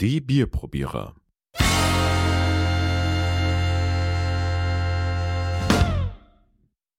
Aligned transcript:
Die 0.00 0.22
Bierprobierer. 0.22 1.14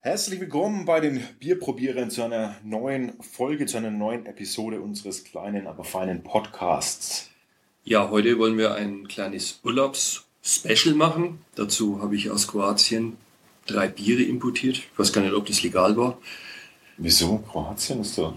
Herzlich 0.02 0.40
willkommen 0.40 0.86
bei 0.86 1.00
den 1.00 1.24
Bierprobierern 1.40 2.12
zu 2.12 2.22
einer 2.22 2.58
neuen 2.64 3.14
Folge, 3.24 3.66
zu 3.66 3.78
einer 3.78 3.90
neuen 3.90 4.28
Episode 4.28 4.82
unseres 4.82 5.24
kleinen, 5.24 5.66
aber 5.66 5.84
feinen 5.84 6.22
Podcasts. 6.22 7.32
Ja, 7.84 8.12
heute 8.12 8.38
wollen 8.38 8.60
wir 8.60 8.76
ein 8.76 9.08
kleines 9.08 9.62
Urlaubs-Special 9.64 10.94
machen. 10.94 11.44
Dazu 11.56 12.04
habe 12.04 12.16
ich 12.16 12.30
aus 12.30 12.48
Kroatien 12.48 13.18
drei 13.66 13.88
Biere 13.88 14.22
importiert. 14.22 14.78
Ich 14.78 15.00
weiß 15.00 15.12
gar 15.12 15.24
nicht, 15.24 15.34
ob 15.34 15.48
das 15.48 15.64
legal 15.64 15.98
war. 15.98 16.20
Wieso? 16.98 17.40
Kroatien 17.40 18.02
ist 18.02 18.20
doch. 18.20 18.36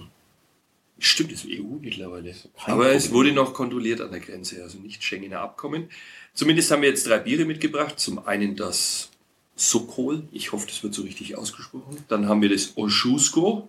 Stimmt, 1.04 1.32
das 1.32 1.44
ist 1.44 1.50
EU 1.50 1.76
mittlerweile. 1.82 2.34
Aber 2.64 2.90
es 2.92 3.12
wurde 3.12 3.32
noch 3.32 3.52
kontrolliert 3.52 4.00
an 4.00 4.10
der 4.10 4.20
Grenze, 4.20 4.62
also 4.62 4.78
nicht 4.78 5.04
Schengener 5.04 5.40
Abkommen. 5.40 5.90
Zumindest 6.32 6.70
haben 6.70 6.80
wir 6.80 6.88
jetzt 6.88 7.06
drei 7.06 7.18
Biere 7.18 7.44
mitgebracht. 7.44 8.00
Zum 8.00 8.26
einen 8.26 8.56
das 8.56 9.10
Sokol, 9.54 10.22
ich 10.32 10.52
hoffe, 10.52 10.66
das 10.66 10.82
wird 10.82 10.94
so 10.94 11.02
richtig 11.02 11.36
ausgesprochen. 11.36 11.98
Dann 12.08 12.26
haben 12.26 12.40
wir 12.40 12.48
das 12.48 12.78
Oschusko 12.78 13.68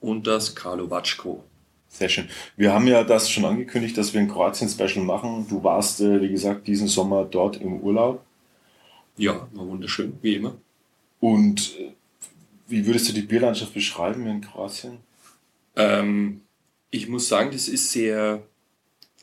und 0.00 0.26
das 0.26 0.56
Karlovačko. 0.56 1.44
Sehr 1.88 2.08
schön. 2.08 2.28
Wir 2.56 2.74
haben 2.74 2.88
ja 2.88 3.04
das 3.04 3.30
schon 3.30 3.44
angekündigt, 3.44 3.96
dass 3.96 4.12
wir 4.12 4.20
ein 4.20 4.28
Kroatien-Special 4.28 5.04
machen. 5.04 5.46
Du 5.48 5.62
warst, 5.62 6.00
äh, 6.00 6.20
wie 6.20 6.30
gesagt, 6.30 6.66
diesen 6.66 6.88
Sommer 6.88 7.24
dort 7.26 7.60
im 7.60 7.78
Urlaub. 7.78 8.24
Ja, 9.16 9.46
war 9.52 9.68
wunderschön, 9.68 10.18
wie 10.20 10.34
immer. 10.34 10.56
Und 11.20 11.78
äh, 11.78 11.92
wie 12.66 12.84
würdest 12.84 13.08
du 13.08 13.12
die 13.12 13.22
Bierlandschaft 13.22 13.72
beschreiben 13.72 14.26
in 14.26 14.40
Kroatien? 14.40 14.98
Ähm, 15.76 16.40
ich 16.96 17.08
muss 17.08 17.28
sagen, 17.28 17.50
das 17.52 17.68
ist 17.68 17.92
sehr 17.92 18.42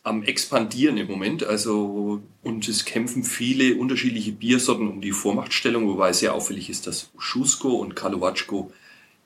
am 0.04 0.24
expandieren 0.24 0.98
im 0.98 1.08
Moment. 1.08 1.44
Also, 1.44 2.22
und 2.44 2.68
es 2.68 2.86
kämpfen 2.86 3.24
viele 3.24 3.76
unterschiedliche 3.76 4.34
Biersorten 4.34 4.88
um 4.88 5.02
die 5.02 5.14
Vormachtstellung, 5.14 5.88
wobei 5.88 6.14
sehr 6.14 6.34
auffällig 6.34 6.70
ist, 6.70 6.88
dass 6.88 7.10
Schusko 7.18 7.70
und 7.70 7.96
Karlovačko 7.96 8.72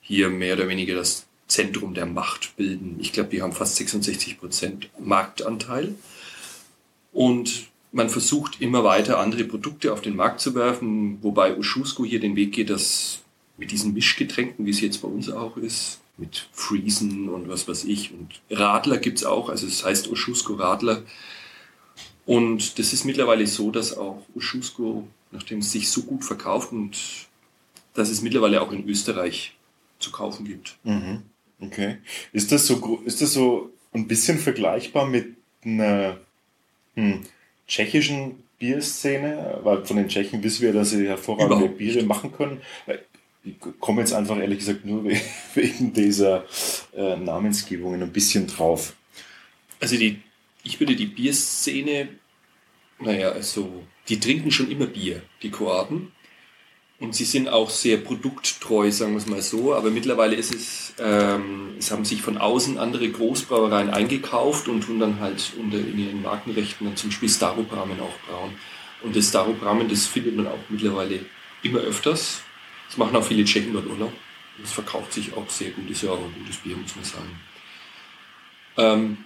hier 0.01 0.29
mehr 0.29 0.55
oder 0.55 0.67
weniger 0.67 0.95
das 0.95 1.25
Zentrum 1.47 1.93
der 1.93 2.05
Macht 2.05 2.55
bilden. 2.57 2.97
Ich 2.99 3.11
glaube, 3.13 3.29
die 3.29 3.41
haben 3.41 3.53
fast 3.53 3.77
66 3.77 4.39
Prozent 4.39 4.89
Marktanteil. 4.99 5.95
Und 7.11 7.67
man 7.91 8.09
versucht 8.09 8.61
immer 8.61 8.83
weiter 8.83 9.17
andere 9.17 9.45
Produkte 9.45 9.91
auf 9.91 10.01
den 10.01 10.15
Markt 10.15 10.41
zu 10.41 10.53
werfen, 10.53 11.17
wobei 11.23 11.57
Uschusko 11.57 12.05
hier 12.05 12.19
den 12.19 12.35
Weg 12.35 12.51
geht, 12.51 12.69
dass 12.69 13.19
mit 13.57 13.71
diesen 13.71 13.93
Mischgetränken, 13.93 14.65
wie 14.65 14.69
es 14.69 14.81
jetzt 14.81 15.01
bei 15.01 15.07
uns 15.07 15.31
auch 15.31 15.57
ist, 15.57 15.99
mit 16.17 16.49
Friesen 16.51 17.29
und 17.29 17.47
was 17.47 17.67
weiß 17.67 17.85
ich. 17.85 18.11
Und 18.11 18.41
Radler 18.49 18.97
gibt's 18.97 19.23
auch, 19.23 19.49
also 19.49 19.67
es 19.67 19.85
heißt 19.85 20.09
Oschusko 20.09 20.55
Radler. 20.55 21.03
Und 22.25 22.79
das 22.79 22.91
ist 22.91 23.05
mittlerweile 23.05 23.47
so, 23.47 23.71
dass 23.71 23.95
auch 23.95 24.23
Oschusko, 24.35 25.07
nachdem 25.31 25.59
es 25.59 25.71
sich 25.71 25.89
so 25.89 26.03
gut 26.03 26.25
verkauft 26.25 26.71
und 26.71 26.97
dass 27.93 28.09
es 28.09 28.21
mittlerweile 28.21 28.61
auch 28.61 28.71
in 28.71 28.87
Österreich 28.87 29.55
zu 29.99 30.11
kaufen 30.11 30.45
gibt. 30.45 30.77
Mhm. 30.83 31.23
Okay. 31.59 31.97
Ist 32.33 32.51
das 32.51 32.67
so, 32.67 33.01
ist 33.05 33.21
das 33.21 33.33
so 33.33 33.71
ein 33.93 34.07
bisschen 34.07 34.37
vergleichbar 34.37 35.07
mit 35.07 35.35
einer 35.63 36.17
hm, 36.95 37.21
tschechischen 37.67 38.43
Bierszene? 38.59 39.59
Weil 39.63 39.85
von 39.85 39.97
den 39.97 40.09
Tschechen 40.09 40.43
wissen 40.43 40.61
wir, 40.61 40.73
dass 40.73 40.91
sie 40.91 41.07
hervorragende 41.07 41.55
Überhaupt 41.55 41.77
Biere 41.77 42.03
machen 42.03 42.31
können. 42.31 42.61
Ich 43.47 43.55
komme 43.79 44.01
jetzt 44.01 44.13
einfach 44.13 44.37
ehrlich 44.37 44.59
gesagt 44.59 44.85
nur 44.85 45.05
we- 45.05 45.19
wegen 45.55 45.93
dieser 45.93 46.45
äh, 46.95 47.15
Namensgebungen 47.15 48.01
ein 48.01 48.11
bisschen 48.11 48.47
drauf. 48.47 48.93
Also 49.79 49.95
die, 49.95 50.19
ich 50.63 50.79
würde 50.79 50.95
die 50.95 51.05
Bierszene, 51.05 52.09
naja, 52.99 53.29
also 53.29 53.83
die 54.09 54.19
trinken 54.19 54.51
schon 54.51 54.69
immer 54.71 54.87
Bier, 54.87 55.21
die 55.43 55.51
Kroaten. 55.51 56.11
Und 56.99 57.13
sie 57.13 57.25
sind 57.25 57.47
auch 57.47 57.69
sehr 57.69 57.97
produkttreu, 57.97 58.91
sagen 58.91 59.11
wir 59.11 59.19
es 59.19 59.27
mal 59.27 59.41
so. 59.43 59.75
Aber 59.75 59.91
mittlerweile 59.91 60.35
ist 60.35 60.53
es, 60.53 60.93
ähm, 60.99 61.75
es 61.77 61.91
haben 61.91 62.05
sich 62.05 62.23
von 62.23 62.39
außen 62.39 62.79
andere 62.79 63.07
Großbrauereien 63.07 63.91
eingekauft 63.91 64.67
und 64.67 64.81
tun 64.81 64.99
dann 64.99 65.19
halt 65.19 65.53
unter 65.59 65.77
in 65.77 65.99
ihren 65.99 66.23
Markenrechten 66.23 66.87
dann 66.87 66.95
zum 66.97 67.11
Beispiel 67.11 67.29
Staropramen 67.29 67.99
auch 67.99 68.17
brauen. 68.27 68.55
Und 69.03 69.15
das 69.15 69.29
Staropramen, 69.29 69.87
das 69.87 70.07
findet 70.07 70.35
man 70.35 70.47
auch 70.47 70.57
mittlerweile 70.69 71.19
immer 71.61 71.79
öfters. 71.81 72.41
Das 72.87 72.97
machen 72.97 73.15
auch 73.15 73.23
viele 73.23 73.45
Tschechen 73.45 73.73
dort 73.73 73.87
Urlaub. 73.87 74.13
Das 74.59 74.71
verkauft 74.71 75.13
sich 75.13 75.33
auch 75.33 75.49
sehr 75.49 75.71
gut, 75.71 75.89
ist 75.89 76.01
ja 76.01 76.09
auch 76.09 76.23
ein 76.23 76.33
gutes 76.33 76.57
Bier, 76.57 76.75
muss 76.75 76.95
man 76.95 77.05
sagen. 77.05 77.39
Ähm, 78.77 79.17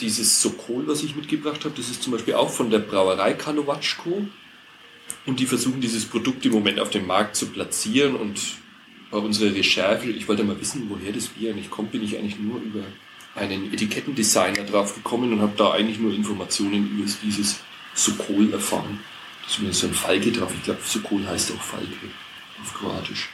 dieses 0.00 0.42
Sokol, 0.42 0.86
was 0.86 1.02
ich 1.02 1.16
mitgebracht 1.16 1.64
habe, 1.64 1.74
das 1.76 1.88
ist 1.88 2.02
zum 2.02 2.12
Beispiel 2.12 2.34
auch 2.34 2.50
von 2.50 2.70
der 2.70 2.80
Brauerei 2.80 3.34
Karlovačko. 3.34 4.26
Und 5.26 5.40
die 5.40 5.46
versuchen 5.46 5.80
dieses 5.80 6.04
Produkt 6.06 6.44
im 6.44 6.52
Moment 6.52 6.80
auf 6.80 6.90
dem 6.90 7.06
Markt 7.06 7.36
zu 7.36 7.46
platzieren. 7.46 8.16
Und 8.16 8.40
bei 9.10 9.18
unserer 9.18 9.54
Recherche, 9.54 10.10
ich 10.10 10.28
wollte 10.28 10.44
mal 10.44 10.60
wissen, 10.60 10.86
woher 10.88 11.12
das 11.12 11.28
Bier 11.28 11.50
eigentlich 11.50 11.70
kommt, 11.70 11.92
bin 11.92 12.02
ich 12.02 12.18
eigentlich 12.18 12.38
nur 12.38 12.60
über 12.60 12.82
einen 13.34 13.72
Etikettendesigner 13.72 14.64
drauf 14.64 14.94
gekommen 14.94 15.32
und 15.32 15.40
habe 15.40 15.54
da 15.56 15.72
eigentlich 15.72 15.98
nur 15.98 16.12
Informationen 16.12 16.98
über 16.98 17.10
dieses 17.22 17.60
Sokol 17.94 18.52
erfahren. 18.52 19.00
Da 19.42 19.48
ist 19.48 19.60
mir 19.60 19.72
so 19.72 19.86
ein 19.86 19.94
Falke 19.94 20.32
drauf. 20.32 20.52
Ich 20.54 20.64
glaube, 20.64 20.80
Sokol 20.84 21.26
heißt 21.26 21.52
auch 21.52 21.62
Falke 21.62 22.08
auf 22.62 22.74
Kroatisch. 22.74 23.28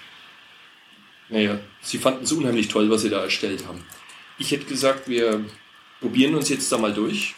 Naja, 1.28 1.60
sie 1.80 1.98
fanden 1.98 2.24
es 2.24 2.32
unheimlich 2.32 2.68
toll, 2.68 2.90
was 2.90 3.02
sie 3.02 3.10
da 3.10 3.22
erstellt 3.22 3.66
haben. 3.66 3.84
Ich 4.38 4.50
hätte 4.50 4.64
gesagt, 4.66 5.08
wir 5.08 5.44
probieren 6.00 6.34
uns 6.34 6.48
jetzt 6.48 6.70
da 6.72 6.78
mal 6.78 6.92
durch. 6.92 7.34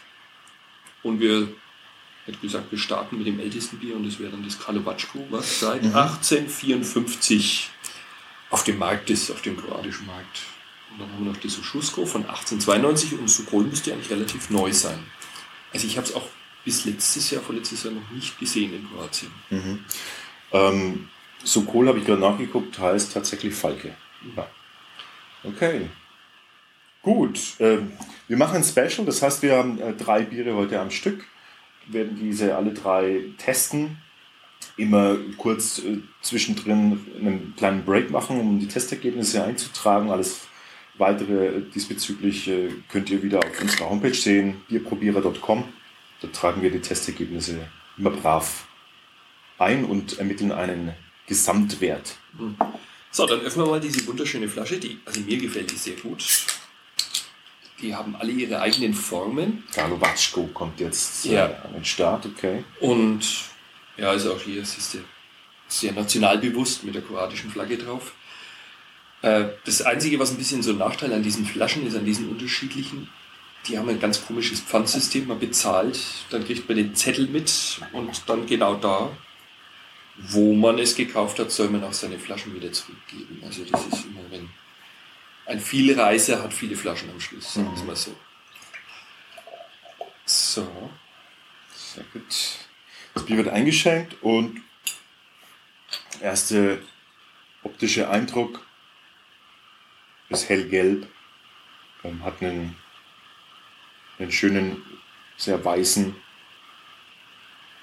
Und 1.03 1.19
wir, 1.19 1.49
hätte 2.25 2.37
gesagt, 2.39 2.71
wir 2.71 2.79
starten 2.79 3.17
mit 3.17 3.27
dem 3.27 3.39
ältesten 3.39 3.77
Bier 3.77 3.95
und 3.95 4.05
das 4.05 4.19
wäre 4.19 4.31
dann 4.31 4.43
das 4.43 4.57
Karlovačko, 4.57 5.27
was 5.29 5.59
seit 5.59 5.83
Mhm. 5.83 5.95
1854 5.95 7.69
auf 8.49 8.63
dem 8.63 8.77
Markt 8.77 9.09
ist, 9.09 9.29
auf 9.31 9.41
dem 9.41 9.57
kroatischen 9.57 10.05
Markt. 10.05 10.43
Und 10.91 11.01
dann 11.01 11.11
haben 11.11 11.25
wir 11.25 11.33
noch 11.33 11.39
das 11.41 11.57
Uschusko 11.57 12.05
von 12.05 12.25
1892 12.25 13.13
und 13.19 13.27
Sokol 13.27 13.65
müsste 13.65 13.91
eigentlich 13.91 14.11
relativ 14.11 14.49
neu 14.49 14.71
sein. 14.71 15.03
Also 15.73 15.87
ich 15.87 15.97
habe 15.97 16.07
es 16.07 16.13
auch 16.13 16.27
bis 16.63 16.85
letztes 16.85 17.29
Jahr, 17.31 17.41
vorletztes 17.41 17.83
Jahr 17.83 17.93
noch 17.93 18.09
nicht 18.11 18.39
gesehen 18.39 18.73
in 18.73 18.87
Kroatien. 18.89 19.31
Mhm. 19.49 19.85
Ähm, 20.51 21.09
Sokol 21.43 21.87
habe 21.87 21.99
ich 21.99 22.05
gerade 22.05 22.21
nachgeguckt, 22.21 22.79
heißt 22.79 23.13
tatsächlich 23.13 23.53
Falke. 23.53 23.93
Ja. 24.35 24.47
Okay. 25.43 25.89
Gut. 27.01 27.39
Ähm, 27.59 27.91
wir 28.27 28.37
machen 28.37 28.57
ein 28.57 28.63
Special, 28.63 29.05
das 29.05 29.21
heißt, 29.21 29.41
wir 29.41 29.57
haben 29.57 29.79
äh, 29.79 29.93
drei 29.93 30.21
Biere 30.23 30.55
heute 30.55 30.79
am 30.79 30.89
Stück, 30.89 31.25
werden 31.87 32.17
diese 32.19 32.55
alle 32.55 32.73
drei 32.73 33.25
testen. 33.37 33.97
Immer 34.77 35.17
kurz 35.37 35.79
äh, 35.79 35.99
zwischendrin 36.21 37.05
einen 37.19 37.53
kleinen 37.57 37.83
Break 37.83 38.09
machen, 38.09 38.39
um 38.39 38.59
die 38.59 38.69
Testergebnisse 38.69 39.43
einzutragen. 39.43 40.09
Alles 40.09 40.47
weitere 40.97 41.61
diesbezüglich 41.75 42.47
äh, 42.47 42.69
könnt 42.89 43.09
ihr 43.09 43.21
wieder 43.21 43.39
auf 43.39 43.61
unserer 43.61 43.89
Homepage 43.89 44.13
sehen, 44.13 44.61
bierprobierer.com. 44.69 45.65
Da 46.21 46.27
tragen 46.29 46.61
wir 46.61 46.71
die 46.71 46.79
Testergebnisse 46.79 47.67
immer 47.97 48.11
brav 48.11 48.65
ein 49.59 49.83
und 49.85 50.19
ermitteln 50.19 50.51
einen 50.51 50.93
Gesamtwert. 51.27 52.15
So, 53.11 53.25
dann 53.25 53.41
öffnen 53.41 53.65
wir 53.65 53.71
mal 53.71 53.79
diese 53.79 54.05
wunderschöne 54.07 54.49
Flasche. 54.49 54.77
Die, 54.77 54.99
also 55.05 55.19
mir 55.21 55.37
gefällt 55.37 55.71
die 55.71 55.75
sehr 55.75 55.95
gut. 55.95 56.23
Die 57.81 57.93
haben 57.95 58.15
alle 58.15 58.31
ihre 58.31 58.59
eigenen 58.61 58.93
Formen. 58.93 59.63
Karlovačko 59.73 60.47
kommt 60.53 60.79
jetzt 60.79 61.25
äh, 61.25 61.33
Ja. 61.33 61.45
an 61.63 61.73
den 61.73 61.85
Start, 61.85 62.25
okay. 62.25 62.63
Und 62.79 63.21
ja, 63.97 64.09
also 64.09 64.33
auch 64.33 64.41
hier 64.41 64.63
siehst 64.65 64.95
du 64.95 64.99
sehr 65.67 65.91
nationalbewusst 65.91 66.83
mit 66.83 66.95
der 66.95 67.01
kroatischen 67.01 67.51
Flagge 67.51 67.77
drauf. 67.77 68.13
Äh, 69.21 69.45
Das 69.65 69.81
Einzige, 69.81 70.17
was 70.19 70.31
ein 70.31 70.37
bisschen 70.37 70.63
so 70.63 70.71
ein 70.71 70.77
Nachteil 70.77 71.13
an 71.13 71.23
diesen 71.23 71.45
Flaschen 71.45 71.85
ist, 71.85 71.95
an 71.95 72.05
diesen 72.05 72.29
unterschiedlichen, 72.29 73.09
die 73.67 73.77
haben 73.77 73.89
ein 73.89 73.99
ganz 73.99 74.25
komisches 74.25 74.59
Pfandsystem. 74.61 75.27
Man 75.27 75.39
bezahlt, 75.39 75.99
dann 76.29 76.45
kriegt 76.45 76.67
man 76.67 76.77
den 76.77 76.95
Zettel 76.95 77.27
mit 77.27 77.79
und 77.93 78.23
dann 78.27 78.45
genau 78.45 78.75
da, 78.75 79.09
wo 80.17 80.53
man 80.53 80.79
es 80.79 80.95
gekauft 80.95 81.39
hat, 81.39 81.51
soll 81.51 81.69
man 81.69 81.83
auch 81.83 81.93
seine 81.93 82.19
Flaschen 82.19 82.53
wieder 82.53 82.71
zurückgeben. 82.71 83.41
Also 83.45 83.63
das 83.65 83.85
ist 83.87 84.05
immer, 84.05 84.29
wenn 84.29 84.49
ein 85.45 85.59
Vielreiser 85.59 86.41
hat 86.41 86.53
viele 86.53 86.75
Flaschen 86.75 87.09
am 87.09 87.19
Schluss, 87.19 87.53
sagen 87.53 87.67
wir 87.67 87.73
es 87.73 87.83
mal 87.83 87.95
so. 87.95 88.15
So. 90.25 90.91
Sehr 91.73 92.03
gut. 92.13 92.23
Das 93.13 93.25
Bier 93.25 93.37
wird 93.37 93.49
eingeschenkt 93.49 94.15
und 94.21 94.61
erste 96.21 96.81
optische 97.63 98.09
Eindruck 98.09 98.65
ist 100.29 100.49
hellgelb. 100.49 101.07
Ähm, 102.03 102.23
hat 102.23 102.41
einen, 102.41 102.75
einen 104.19 104.31
schönen, 104.31 104.81
sehr 105.37 105.63
weißen, 105.63 106.15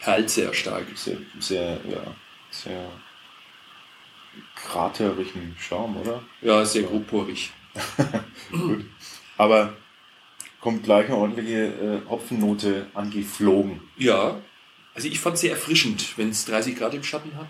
Halt 0.03 0.31
sehr 0.31 0.53
stark. 0.55 0.87
sehr, 0.95 1.19
sehr, 1.39 1.81
ja, 1.89 2.15
sehr 2.51 2.91
kraterigen 4.55 5.55
Schaum, 5.59 5.97
oder? 5.97 6.23
Ja, 6.43 6.65
sehr 6.65 6.85
grobporig. 6.85 7.51
Gut. 8.51 8.85
Aber 9.37 9.75
kommt 10.61 10.85
gleich 10.85 11.07
eine 11.07 11.17
ordentliche 11.17 11.67
äh, 11.67 12.09
Hopfennote 12.09 12.87
angeflogen. 12.95 13.81
Ja, 13.97 14.41
also 14.95 15.09
ich 15.09 15.21
fand 15.21 15.35
es 15.35 15.43
sehr 15.43 15.53
erfrischend, 15.53 16.19
wenn 16.19 16.31
es 16.31 16.45
30 16.45 16.77
Grad 16.77 16.95
im 16.95 17.03
Schatten 17.03 17.35
hat. 17.37 17.49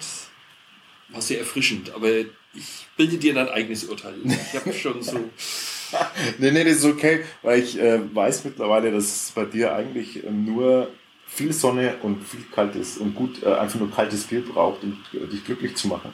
War 1.08 1.20
sehr 1.20 1.40
erfrischend, 1.40 1.92
aber 1.92 2.08
ich 2.08 2.86
bilde 2.96 3.18
dir 3.18 3.36
ein 3.36 3.48
eigenes 3.48 3.84
Urteil. 3.84 4.14
Ich 4.24 4.60
habe 4.60 4.72
schon 4.72 5.02
so. 5.02 5.18
nee, 6.38 6.52
nee, 6.52 6.64
das 6.64 6.78
ist 6.78 6.84
okay, 6.84 7.24
weil 7.42 7.60
ich 7.60 7.78
äh, 7.78 8.00
weiß 8.14 8.44
mittlerweile, 8.44 8.92
dass 8.92 9.04
es 9.04 9.32
bei 9.32 9.44
dir 9.44 9.74
eigentlich 9.74 10.24
äh, 10.24 10.30
nur 10.30 10.90
viel 11.30 11.52
Sonne 11.52 11.96
und 12.02 12.22
viel 12.26 12.44
kaltes 12.52 12.98
und 12.98 13.14
gut, 13.14 13.42
äh, 13.42 13.54
einfach 13.54 13.78
nur 13.78 13.90
kaltes 13.90 14.24
Bier 14.24 14.44
braucht, 14.44 14.82
um 14.82 15.02
äh, 15.12 15.26
dich 15.26 15.44
glücklich 15.44 15.76
zu 15.76 15.88
machen. 15.88 16.12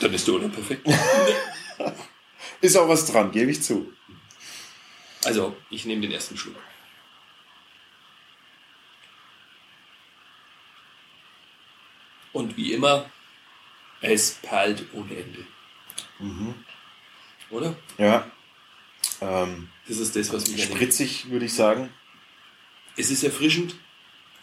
Dann 0.00 0.12
ist 0.12 0.26
der 0.26 0.34
Urlaub 0.34 0.52
perfekt. 0.52 0.88
ist 2.60 2.76
auch 2.76 2.88
was 2.88 3.06
dran, 3.06 3.30
gebe 3.30 3.50
ich 3.50 3.62
zu. 3.62 3.92
Also, 5.24 5.56
ich 5.70 5.84
nehme 5.84 6.02
den 6.02 6.12
ersten 6.12 6.36
Schluck. 6.36 6.56
Und 12.32 12.56
wie 12.56 12.72
immer, 12.72 13.08
es 14.00 14.38
perlt 14.42 14.84
ohne 14.92 15.16
Ende. 15.16 15.46
Mhm. 16.18 16.54
Oder? 17.50 17.76
Ja. 17.96 18.30
Ähm, 19.20 19.68
das 19.86 19.98
ist 19.98 20.16
das, 20.16 20.32
was 20.32 20.50
mich 20.50 20.64
Spritzig, 20.64 21.30
würde 21.30 21.46
ich 21.46 21.54
sagen. 21.54 21.90
Es 22.96 23.10
ist 23.10 23.22
erfrischend. 23.22 23.76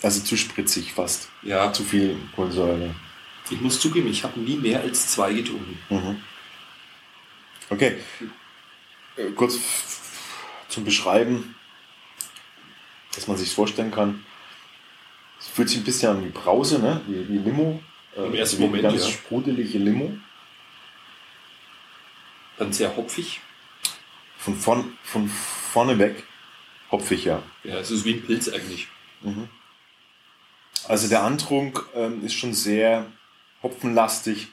Also 0.02 0.22
zu 0.22 0.36
spritzig 0.38 0.94
fast. 0.94 1.30
Ja. 1.44 1.72
Zu 1.72 1.84
viel 1.84 2.18
Kohlensäure. 2.36 2.96
Ich 3.50 3.62
muss 3.62 3.80
zugeben, 3.80 4.08
ich 4.08 4.24
habe 4.24 4.40
nie 4.40 4.56
mehr 4.56 4.82
als 4.82 5.08
zwei 5.08 5.34
getrunken. 5.34 5.78
Mhm. 5.90 6.22
Okay. 7.70 7.98
Äh, 9.18 9.32
kurz 9.36 9.60
zum 10.70 10.86
Beschreiben, 10.86 11.56
dass 13.14 13.28
man 13.28 13.38
sich 13.38 13.54
vorstellen 13.54 13.92
kann. 13.92 14.26
Es 15.40 15.48
fühlt 15.48 15.70
sich 15.70 15.80
ein 15.80 15.84
bisschen 15.84 16.18
an 16.18 16.26
wie 16.26 16.30
Brause, 16.30 16.80
ne? 16.80 17.02
wie, 17.08 17.28
wie 17.28 17.38
Limo. 17.40 17.82
Im 18.16 18.34
ersten 18.34 18.58
also 18.58 18.68
Moment, 18.68 18.84
ganz 18.84 19.06
ja. 19.06 19.12
sprudelige 19.12 19.78
Limo. 19.78 20.18
Dann 22.58 22.72
sehr 22.74 22.96
hopfig. 22.96 23.42
Von, 24.38 24.56
von, 24.56 24.98
von 25.04 25.28
vorne 25.28 25.98
weg 26.00 26.24
hopfig, 26.92 27.26
ja. 27.26 27.42
Ja, 27.64 27.80
es 27.80 27.92
ist 27.92 28.06
wie 28.06 28.16
ein 28.16 28.24
Pilz 28.24 28.50
eigentlich. 28.50 28.88
Mhm. 29.22 29.50
Also 30.88 31.08
der 31.08 31.24
Antrunk 31.24 31.86
ähm, 31.96 32.24
ist 32.26 32.34
schon 32.34 32.54
sehr 32.54 33.06
hopfenlastig. 33.62 34.48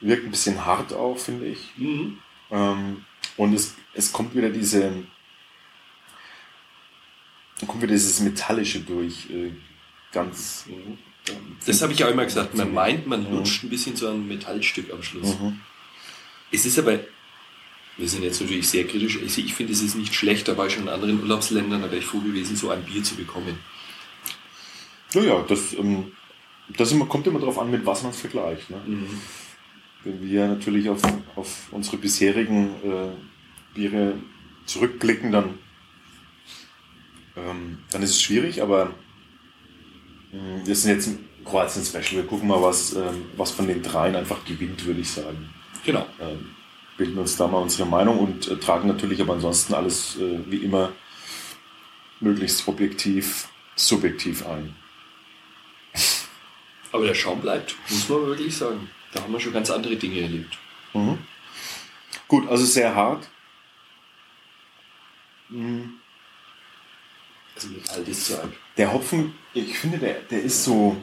Wirkt 0.00 0.24
ein 0.24 0.30
bisschen 0.30 0.64
hart 0.64 0.92
auch, 0.92 1.18
finde 1.18 1.46
ich. 1.46 1.72
Mhm. 1.76 2.18
Ähm, 2.50 3.04
und 3.36 3.54
es, 3.54 3.74
es 3.94 4.12
kommt 4.12 4.34
wieder 4.34 4.50
diese, 4.50 5.04
kommt 7.66 7.82
wieder 7.82 7.92
dieses 7.92 8.20
Metallische 8.20 8.80
durch. 8.80 9.30
Äh, 9.30 9.52
ganz. 10.12 10.66
Mhm. 10.66 10.98
Das 11.64 11.82
habe 11.82 11.92
ich 11.92 12.04
auch 12.04 12.10
immer 12.10 12.24
gesagt. 12.24 12.54
Man 12.54 12.72
meint, 12.72 13.06
man 13.06 13.28
lutscht 13.30 13.64
ein 13.64 13.70
bisschen 13.70 13.96
so 13.96 14.08
ein 14.08 14.28
Metallstück 14.28 14.92
am 14.92 15.02
Schluss. 15.02 15.38
Mhm. 15.38 15.60
Es 16.52 16.64
ist 16.64 16.78
aber, 16.78 17.00
wir 17.96 18.08
sind 18.08 18.22
jetzt 18.22 18.40
natürlich 18.40 18.68
sehr 18.68 18.86
kritisch. 18.86 19.18
Also 19.20 19.40
ich 19.40 19.54
finde, 19.54 19.72
es 19.72 19.82
ist 19.82 19.96
nicht 19.96 20.14
schlecht, 20.14 20.46
dabei 20.46 20.68
schon 20.68 20.84
in 20.84 20.88
anderen 20.88 21.20
Urlaubsländern, 21.20 21.82
da 21.82 21.90
wäre 21.90 21.98
ich 21.98 22.06
froh 22.06 22.20
gewesen, 22.20 22.54
so 22.54 22.70
ein 22.70 22.84
Bier 22.84 23.02
zu 23.02 23.16
bekommen. 23.16 23.58
Ja, 25.16 25.22
ja, 25.22 25.44
das, 25.48 25.72
ähm, 25.72 26.12
das 26.76 26.92
immer, 26.92 27.06
kommt 27.06 27.26
immer 27.26 27.38
darauf 27.38 27.58
an, 27.58 27.70
mit 27.70 27.86
was 27.86 28.02
man 28.02 28.12
es 28.12 28.20
vergleicht. 28.20 28.68
Ne? 28.68 28.76
Mhm. 28.86 29.20
Wenn 30.04 30.22
wir 30.22 30.46
natürlich 30.46 30.90
auf, 30.90 31.00
auf 31.34 31.68
unsere 31.72 31.96
bisherigen 31.96 32.68
äh, 32.84 33.74
Biere 33.74 34.14
zurückblicken, 34.66 35.32
dann, 35.32 35.58
ähm, 37.34 37.78
dann 37.90 38.02
ist 38.02 38.10
es 38.10 38.22
schwierig, 38.22 38.62
aber 38.62 38.90
äh, 40.32 40.66
wir 40.66 40.76
sind 40.76 40.90
jetzt 40.90 41.06
im 41.06 41.18
Kroatien 41.44 41.84
Special. 41.84 42.22
Wir 42.22 42.26
gucken 42.26 42.48
mal, 42.48 42.60
was, 42.60 42.94
ähm, 42.94 43.24
was 43.38 43.52
von 43.52 43.66
den 43.66 43.82
dreien 43.82 44.16
einfach 44.16 44.44
gewinnt, 44.44 44.84
würde 44.84 45.00
ich 45.00 45.10
sagen. 45.10 45.48
Genau. 45.86 46.06
Ähm, 46.20 46.50
bilden 46.98 47.18
uns 47.18 47.36
da 47.36 47.48
mal 47.48 47.58
unsere 47.58 47.88
Meinung 47.88 48.18
und 48.18 48.48
äh, 48.48 48.56
tragen 48.58 48.86
natürlich 48.86 49.20
aber 49.22 49.34
ansonsten 49.34 49.72
alles 49.72 50.18
äh, 50.18 50.40
wie 50.46 50.58
immer 50.58 50.92
möglichst 52.20 52.68
objektiv, 52.68 53.48
subjektiv 53.76 54.46
ein. 54.46 54.74
Aber 56.96 57.06
der 57.06 57.14
Schaum 57.14 57.42
bleibt, 57.42 57.76
muss 57.90 58.08
man 58.08 58.26
wirklich 58.26 58.56
sagen. 58.56 58.88
Da 59.12 59.22
haben 59.22 59.30
wir 59.30 59.38
schon 59.38 59.52
ganz 59.52 59.70
andere 59.70 59.96
Dinge 59.96 60.22
erlebt. 60.22 60.56
Mhm. 60.94 61.18
Gut, 62.26 62.48
also 62.48 62.64
sehr 62.64 62.94
hart. 62.94 63.28
Mhm. 65.50 66.00
Also 67.54 67.68
mit 67.68 67.90
altes 67.90 68.28
Zeug. 68.28 68.48
Der 68.78 68.94
Hopfen, 68.94 69.34
ich 69.52 69.78
finde, 69.78 69.98
der, 69.98 70.20
der 70.22 70.40
ist 70.40 70.64
so. 70.64 70.96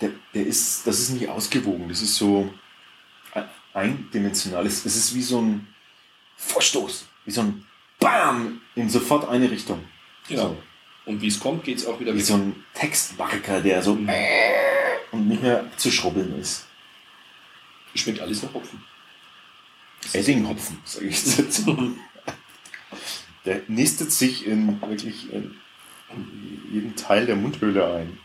Der, 0.00 0.10
der 0.34 0.46
ist, 0.46 0.84
das 0.84 0.98
ist 0.98 1.10
nicht 1.10 1.28
ausgewogen. 1.28 1.88
Das 1.88 2.02
ist 2.02 2.16
so 2.16 2.52
eindimensional. 3.72 4.66
Es, 4.66 4.84
ist 4.84 5.14
wie 5.14 5.22
so 5.22 5.40
ein 5.40 5.72
Vorstoß, 6.38 7.06
wie 7.24 7.30
so 7.30 7.42
ein 7.42 7.64
BAM 8.00 8.62
in 8.74 8.90
sofort 8.90 9.28
eine 9.28 9.48
Richtung. 9.48 9.84
Ja. 10.28 10.38
So. 10.38 10.62
Und 11.04 11.20
wie 11.20 11.28
es 11.28 11.40
kommt, 11.40 11.64
geht 11.64 11.78
es 11.78 11.86
auch 11.86 11.98
wieder 11.98 12.14
Wie 12.14 12.20
so 12.20 12.34
ein 12.34 12.64
Textmarker, 12.74 13.60
der 13.60 13.82
so 13.82 13.94
mhm. 13.94 14.10
und 15.10 15.28
nicht 15.28 15.42
mehr 15.42 15.64
zu 15.76 15.90
schrubbeln 15.90 16.38
ist. 16.38 16.66
Schmeckt 17.94 18.20
alles 18.20 18.42
nach 18.42 18.54
Hopfen. 18.54 18.82
Eddinghopfen, 20.12 20.78
sage 20.84 21.06
ich 21.06 21.36
dazu. 21.36 21.96
der 23.44 23.62
nistet 23.68 24.12
sich 24.12 24.46
in 24.46 24.80
wirklich 24.82 25.32
in 25.32 25.56
jeden 26.70 26.96
Teil 26.96 27.26
der 27.26 27.36
Mundhöhle 27.36 27.94
ein. 27.94 28.18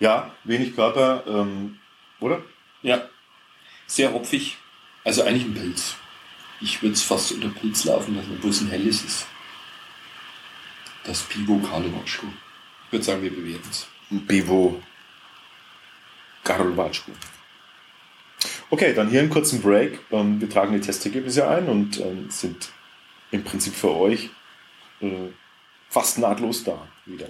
Ja, 0.00 0.34
wenig 0.44 0.74
Körper, 0.74 1.24
ähm, 1.26 1.78
oder? 2.20 2.42
Ja, 2.82 3.08
sehr 3.86 4.12
hopfig. 4.12 4.58
Also 5.04 5.22
eigentlich 5.22 5.44
ein 5.44 5.54
Pilz. 5.54 5.96
Ich 6.60 6.82
würde 6.82 6.94
es 6.94 7.02
fast 7.02 7.32
unter 7.32 7.48
Pilz 7.48 7.84
laufen 7.84 8.16
lassen, 8.16 8.32
obwohl 8.36 8.50
es 8.50 8.60
ein 8.60 8.68
helles 8.68 9.04
ist. 9.04 9.26
Das 11.04 11.22
Pivo 11.22 11.58
Karlovačko. 11.58 12.26
Ich 12.86 12.92
würde 12.92 13.04
sagen, 13.04 13.22
wir 13.22 13.30
bewerten 13.30 13.68
es. 13.70 13.86
Pivo 14.26 14.80
Karlovačko. 16.42 17.12
Okay, 18.70 18.94
dann 18.94 19.10
hier 19.10 19.20
einen 19.20 19.30
kurzen 19.30 19.60
Break. 19.60 20.00
Ähm, 20.10 20.40
wir 20.40 20.48
tragen 20.48 20.72
die 20.72 20.80
Testergebnisse 20.80 21.46
ein 21.46 21.68
und 21.68 22.00
ähm, 22.00 22.30
sind 22.30 22.72
im 23.30 23.44
Prinzip 23.44 23.74
für 23.74 23.94
euch 23.94 24.30
äh, 25.00 25.28
fast 25.88 26.18
nahtlos 26.18 26.64
da 26.64 26.88
wieder. 27.04 27.28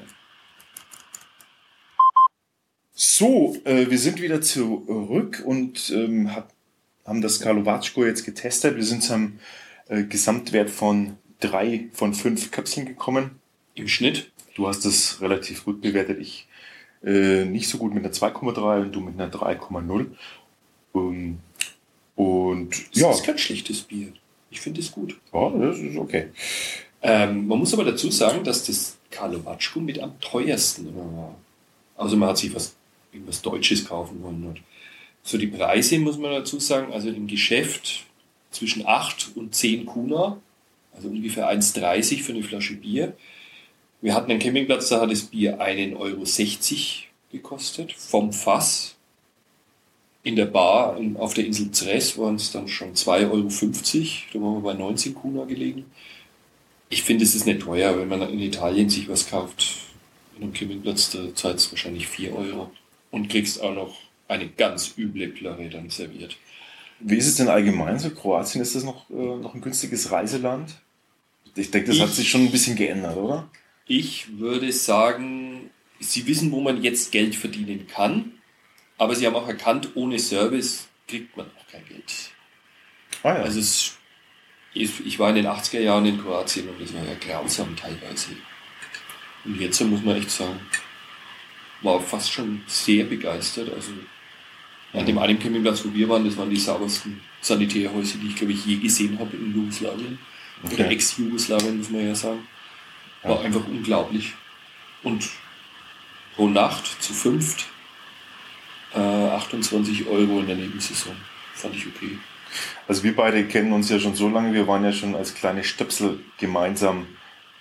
So, 2.92 3.56
äh, 3.64 3.90
wir 3.90 3.98
sind 3.98 4.22
wieder 4.22 4.40
zurück 4.40 5.42
und 5.44 5.90
ähm, 5.90 6.30
haben 7.04 7.20
das 7.22 7.40
Karlovačko 7.40 8.04
jetzt 8.04 8.24
getestet. 8.24 8.76
Wir 8.76 8.84
sind 8.84 9.02
zu 9.02 9.14
einem 9.14 9.40
äh, 9.88 10.04
Gesamtwert 10.04 10.70
von 10.70 11.18
drei 11.40 11.88
von 11.92 12.14
fünf 12.14 12.52
Köpfchen 12.52 12.86
gekommen. 12.86 13.40
Im 13.74 13.88
Schnitt? 13.88 14.30
Du 14.54 14.68
hast 14.68 14.84
es 14.84 15.20
relativ 15.20 15.64
gut 15.64 15.80
bewertet. 15.80 16.20
Ich 16.20 16.46
äh, 17.04 17.44
nicht 17.44 17.68
so 17.68 17.78
gut 17.78 17.92
mit 17.94 18.04
einer 18.04 18.14
2,3 18.14 18.82
und 18.82 18.92
du 18.92 19.00
mit 19.00 19.20
einer 19.20 19.30
3,0. 19.30 20.06
Um, 20.92 21.40
und 22.14 22.70
das 22.92 23.00
ja. 23.00 23.10
ist 23.10 23.24
kein 23.24 23.38
schlechtes 23.38 23.82
Bier. 23.82 24.12
Ich 24.50 24.60
finde 24.60 24.80
es 24.80 24.92
gut. 24.92 25.18
Ja, 25.32 25.50
das 25.50 25.78
ist 25.78 25.96
okay. 25.96 26.28
Ähm, 27.02 27.48
man 27.48 27.58
muss 27.58 27.74
aber 27.74 27.84
dazu 27.84 28.10
sagen, 28.10 28.44
dass 28.44 28.64
das 28.64 28.96
Karlovatschko 29.10 29.80
mit 29.80 29.98
am 29.98 30.18
teuersten 30.20 30.94
war. 30.96 31.34
Also 31.96 32.16
man 32.16 32.28
hat 32.30 32.38
sich 32.38 32.54
was, 32.54 32.76
irgendwas 33.12 33.42
Deutsches 33.42 33.84
kaufen 33.84 34.22
wollen. 34.22 34.44
Und 34.44 34.60
so 35.22 35.36
die 35.36 35.48
Preise 35.48 35.98
muss 35.98 36.16
man 36.16 36.30
dazu 36.30 36.60
sagen, 36.60 36.92
also 36.92 37.08
im 37.08 37.26
Geschäft 37.26 38.04
zwischen 38.50 38.86
8 38.86 39.32
und 39.34 39.54
10 39.54 39.86
Kuna, 39.86 40.40
also 40.94 41.08
ungefähr 41.08 41.50
1,30 41.50 42.22
für 42.22 42.32
eine 42.32 42.42
Flasche 42.42 42.74
Bier. 42.74 43.14
Wir 44.04 44.14
hatten 44.14 44.30
einen 44.30 44.38
Campingplatz, 44.38 44.90
da 44.90 45.00
hat 45.00 45.10
das 45.10 45.22
Bier 45.22 45.62
1,60 45.62 45.96
Euro 45.96 46.24
gekostet, 47.32 47.94
vom 47.94 48.34
Fass. 48.34 48.96
In 50.22 50.36
der 50.36 50.44
Bar 50.44 51.00
auf 51.14 51.32
der 51.32 51.46
Insel 51.46 51.70
Zres 51.70 52.18
waren 52.18 52.34
es 52.34 52.52
dann 52.52 52.68
schon 52.68 52.92
2,50 52.92 53.30
Euro. 53.30 53.48
Da 54.34 54.40
waren 54.42 54.54
wir 54.56 54.60
bei 54.60 54.74
19 54.74 55.14
Kuna 55.14 55.46
gelegen. 55.46 55.86
Ich 56.90 57.02
finde, 57.02 57.24
es 57.24 57.34
ist 57.34 57.46
nicht 57.46 57.62
teuer, 57.62 57.98
wenn 57.98 58.08
man 58.08 58.20
in 58.28 58.40
Italien 58.40 58.90
sich 58.90 59.08
was 59.08 59.30
kauft. 59.30 59.76
In 60.36 60.42
einem 60.42 60.52
Campingplatz, 60.52 61.12
da 61.12 61.34
zahlt 61.34 61.56
es 61.56 61.72
wahrscheinlich 61.72 62.06
4 62.06 62.36
Euro. 62.36 62.70
Und 63.10 63.30
kriegst 63.30 63.62
auch 63.62 63.74
noch 63.74 63.96
eine 64.28 64.50
ganz 64.50 64.98
üble 64.98 65.28
Plörre 65.28 65.70
dann 65.70 65.88
serviert. 65.88 66.36
Wie 67.00 67.16
ist 67.16 67.26
es 67.26 67.36
denn 67.36 67.48
allgemein 67.48 67.98
so? 67.98 68.10
Kroatien, 68.10 68.60
ist 68.60 68.74
das 68.74 68.84
noch, 68.84 69.08
äh, 69.08 69.14
noch 69.14 69.54
ein 69.54 69.62
günstiges 69.62 70.10
Reiseland? 70.10 70.74
Ich 71.56 71.70
denke, 71.70 71.86
das 71.86 71.96
ich, 71.96 72.02
hat 72.02 72.10
sich 72.10 72.28
schon 72.28 72.42
ein 72.42 72.50
bisschen 72.50 72.76
geändert, 72.76 73.16
oder? 73.16 73.48
Ich 73.86 74.38
würde 74.38 74.72
sagen, 74.72 75.70
sie 76.00 76.26
wissen, 76.26 76.50
wo 76.52 76.60
man 76.60 76.82
jetzt 76.82 77.12
Geld 77.12 77.34
verdienen 77.34 77.86
kann, 77.86 78.32
aber 78.98 79.14
sie 79.14 79.26
haben 79.26 79.36
auch 79.36 79.48
erkannt, 79.48 79.90
ohne 79.94 80.18
Service 80.18 80.88
kriegt 81.06 81.36
man 81.36 81.46
auch 81.58 81.66
kein 81.70 81.84
Geld. 81.86 82.12
Ah, 83.22 83.34
ja. 83.34 83.42
Also 83.42 83.60
es, 83.60 83.98
Ich, 84.72 85.18
war 85.18 85.30
in 85.30 85.36
den 85.36 85.46
80er 85.46 85.80
Jahren 85.80 86.06
in 86.06 86.20
Kroatien 86.20 86.68
und 86.68 86.80
das 86.80 86.94
war 86.94 87.04
ja 87.04 87.14
grausam 87.14 87.76
teilweise. 87.76 88.30
Und 89.44 89.60
jetzt 89.60 89.80
muss 89.82 90.02
man 90.02 90.16
echt 90.16 90.30
sagen, 90.30 90.60
war 91.82 92.00
fast 92.00 92.32
schon 92.32 92.62
sehr 92.66 93.04
begeistert. 93.04 93.72
Also 93.72 93.92
an 94.92 95.06
dem 95.06 95.18
einen 95.18 95.38
Campingplatz, 95.38 95.84
wo 95.84 95.92
wir 95.92 96.08
waren, 96.08 96.24
das 96.24 96.36
waren 96.36 96.50
die 96.50 96.56
saubersten 96.56 97.20
Sanitärhäuser, 97.40 98.18
die 98.18 98.28
ich 98.28 98.36
glaube 98.36 98.52
ich 98.52 98.64
je 98.64 98.76
gesehen 98.76 99.18
habe 99.18 99.36
in 99.36 99.54
Jugoslawien. 99.54 100.18
Oder 100.62 100.72
Okay. 100.72 100.94
Ex-Jugoslawien, 100.94 101.78
muss 101.78 101.90
man 101.90 102.06
ja 102.06 102.14
sagen. 102.14 102.46
War 103.24 103.36
Ja. 103.38 103.40
einfach 103.42 103.66
unglaublich. 103.66 104.34
Und 105.02 105.28
pro 106.36 106.48
Nacht 106.48 107.02
zu 107.02 107.12
fünft 107.12 107.66
äh, 108.94 108.98
28 108.98 110.06
Euro 110.06 110.40
in 110.40 110.46
der 110.46 110.56
Nebensaison. 110.56 111.16
Fand 111.54 111.74
ich 111.74 111.86
okay. 111.86 112.18
Also 112.86 113.02
wir 113.02 113.14
beide 113.16 113.44
kennen 113.46 113.72
uns 113.72 113.88
ja 113.90 113.98
schon 113.98 114.14
so 114.14 114.28
lange, 114.28 114.52
wir 114.54 114.66
waren 114.68 114.84
ja 114.84 114.92
schon 114.92 115.14
als 115.16 115.34
kleine 115.34 115.64
Stöpsel 115.64 116.20
gemeinsam 116.38 117.06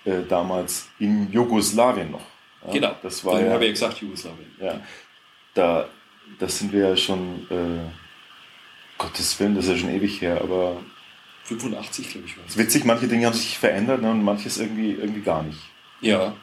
äh, 0.04 0.22
damals 0.28 0.88
in 0.98 1.32
Jugoslawien 1.32 2.12
noch. 2.12 2.24
Ja, 2.66 2.72
genau. 2.72 2.96
Das 3.02 3.24
war 3.24 3.40
ja, 3.40 3.52
habe 3.52 3.64
ich 3.64 3.68
ja 3.68 3.72
gesagt 3.72 4.00
Jugoslawien. 4.00 4.50
ja, 4.60 4.80
da, 5.54 5.88
das 6.38 6.58
sind 6.58 6.72
wir 6.72 6.88
ja 6.88 6.96
schon, 6.96 7.46
äh, 7.50 7.90
Gottes 8.98 9.38
Willen, 9.40 9.54
das 9.56 9.64
ist 9.66 9.70
ja 9.72 9.76
schon 9.78 9.90
ewig 9.90 10.20
her, 10.20 10.40
aber 10.40 10.80
85, 11.44 12.08
glaube 12.10 12.26
ich, 12.26 12.36
war 12.36 12.44
es 12.46 12.56
witzig, 12.56 12.84
manche 12.84 13.06
Dinge 13.08 13.26
haben 13.26 13.34
sich 13.34 13.58
verändert 13.58 14.02
ne, 14.02 14.10
und 14.10 14.22
manches 14.22 14.58
irgendwie, 14.58 14.92
irgendwie 14.92 15.20
gar 15.20 15.42
nicht. 15.42 15.58
Ja. 16.00 16.34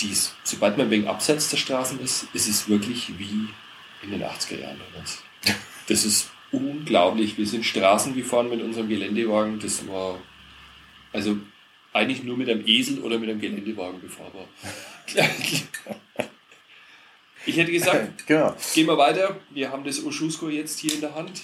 Dies, 0.00 0.34
sobald 0.42 0.78
man 0.78 0.90
wegen 0.90 1.06
abseits 1.06 1.50
der 1.50 1.58
Straßen 1.58 2.00
ist, 2.00 2.26
ist 2.32 2.48
es 2.48 2.68
wirklich 2.68 3.18
wie 3.18 3.48
in 4.02 4.10
den 4.10 4.22
80er 4.22 4.60
Jahren 4.60 4.80
damals. 4.92 5.22
Das 5.88 6.04
ist 6.04 6.30
unglaublich. 6.52 7.36
Wir 7.36 7.46
sind 7.46 7.64
Straßen 7.66 8.14
gefahren 8.14 8.48
mit 8.48 8.62
unserem 8.62 8.88
Geländewagen. 8.88 9.58
Das 9.58 9.86
war 9.88 10.18
also 11.12 11.36
eigentlich 11.92 12.22
nur 12.22 12.36
mit 12.36 12.48
einem 12.48 12.66
Esel 12.66 13.00
oder 13.00 13.18
mit 13.18 13.28
einem 13.28 13.40
Geländewagen 13.40 14.00
befahrbar. 14.00 14.46
Ich 17.44 17.56
hätte 17.56 17.72
gesagt, 17.72 18.26
Genau. 18.28 18.54
gehen 18.72 18.86
wir 18.86 18.96
weiter. 18.96 19.40
Wir 19.50 19.70
haben 19.72 19.82
das 19.82 20.04
Oschusko 20.04 20.48
jetzt 20.48 20.78
hier 20.78 20.94
in 20.94 21.00
der 21.00 21.14
Hand. 21.16 21.42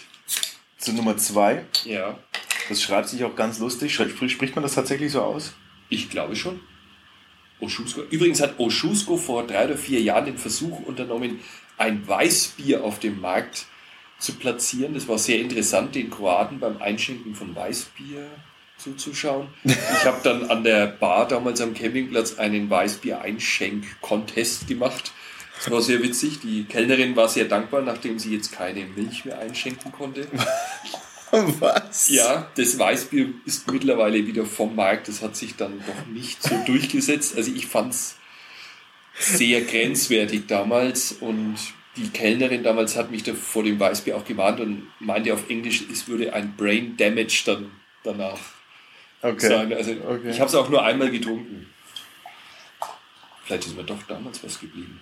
Zu 0.79 0.93
Nummer 0.93 1.17
zwei, 1.17 1.65
Ja, 1.85 2.19
das 2.69 2.81
schreibt 2.83 3.09
sich 3.09 3.25
auch 3.25 3.35
ganz 3.35 3.59
lustig. 3.59 3.93
Sprich, 3.95 4.33
spricht 4.33 4.55
man 4.55 4.63
das 4.63 4.75
tatsächlich 4.75 5.13
so 5.13 5.23
aus? 5.23 5.55
ich 5.91 6.11
glaube 6.11 6.37
schon. 6.37 6.61
Oschusko. 7.61 8.03
Übrigens 8.11 8.41
hat 8.41 8.59
Oschusko 8.61 9.17
vor 9.17 9.47
drei 9.47 9.65
oder 9.65 9.77
vier 9.77 10.01
Jahren 10.01 10.27
den 10.27 10.39
Versuch 10.39 10.81
unternommen, 10.87 11.41
ein 11.77 12.07
Weißbier 12.07 12.85
auf 12.85 13.01
dem 13.01 13.21
Markt 13.21 13.67
zu 14.19 14.35
platzieren. 14.35 14.95
Das 14.95 15.09
war 15.09 15.19
sehr 15.19 15.41
interessant, 15.41 15.95
den 15.95 16.11
Kroaten 16.11 16.61
beim 16.61 16.77
Einschenken 16.81 17.35
von 17.35 17.57
Weißbier 17.57 18.29
zuzuschauen. 18.77 19.49
Ich 19.65 20.05
habe 20.05 20.21
dann 20.23 20.49
an 20.51 20.63
der 20.63 20.87
Bar 20.87 21.27
damals 21.27 21.61
am 21.61 21.75
Campingplatz 21.75 22.39
einen 22.39 22.71
Weißbier-Einschenk-Contest 22.71 24.69
gemacht. 24.69 25.13
Das 25.59 25.71
war 25.71 25.83
sehr 25.83 26.03
witzig. 26.03 26.41
Die 26.41 26.65
Kellnerin 26.65 27.17
war 27.17 27.29
sehr 27.29 27.45
dankbar, 27.47 27.83
nachdem 27.83 28.19
sie 28.19 28.35
jetzt 28.35 28.53
keine 28.53 28.85
Milch 28.87 29.25
mehr 29.25 29.39
einschenken 29.39 29.93
konnte. 29.93 30.27
Was? 31.31 32.09
Ja, 32.09 32.51
das 32.57 32.79
Weißbier 32.79 33.29
ist 33.45 33.71
mittlerweile 33.71 34.27
wieder 34.27 34.47
vom 34.47 34.75
Markt. 34.75 35.09
Das 35.09 35.21
hat 35.23 35.37
sich 35.37 35.57
dann 35.57 35.79
doch 35.87 36.07
nicht 36.07 36.43
so 36.43 36.57
durchgesetzt. 36.65 37.37
Also 37.37 37.53
ich 37.53 37.67
fand 37.67 37.93
es 37.93 38.17
sehr 39.19 39.61
grenzwertig 39.63 40.47
damals 40.47 41.13
und 41.13 41.57
die 41.97 42.09
Kellnerin 42.09 42.63
damals 42.63 42.97
hat 42.97 43.11
mich 43.11 43.25
da 43.25 43.35
vor 43.35 43.65
dem 43.65 43.79
Weißbier 43.79 44.17
auch 44.17 44.25
gewarnt 44.25 44.61
und 44.61 44.87
meinte 45.01 45.35
auf 45.35 45.51
Englisch, 45.51 45.83
es 45.93 46.07
würde 46.09 46.33
ein 46.33 46.55
Brain 46.57 46.97
Damage 46.97 47.43
dann 47.45 47.71
danach 48.05 48.39
Okay. 49.21 49.49
sein. 49.49 49.73
Also 49.73 49.91
Okay. 50.09 50.31
ich 50.31 50.39
habe 50.39 50.49
es 50.49 50.55
auch 50.55 50.69
nur 50.69 50.85
einmal 50.85 51.11
getrunken. 51.11 51.67
Vielleicht 53.45 53.67
ist 53.67 53.77
mir 53.77 53.83
doch 53.85 54.03
damals 54.05 54.43
was 54.45 54.61
geblieben. 54.61 55.01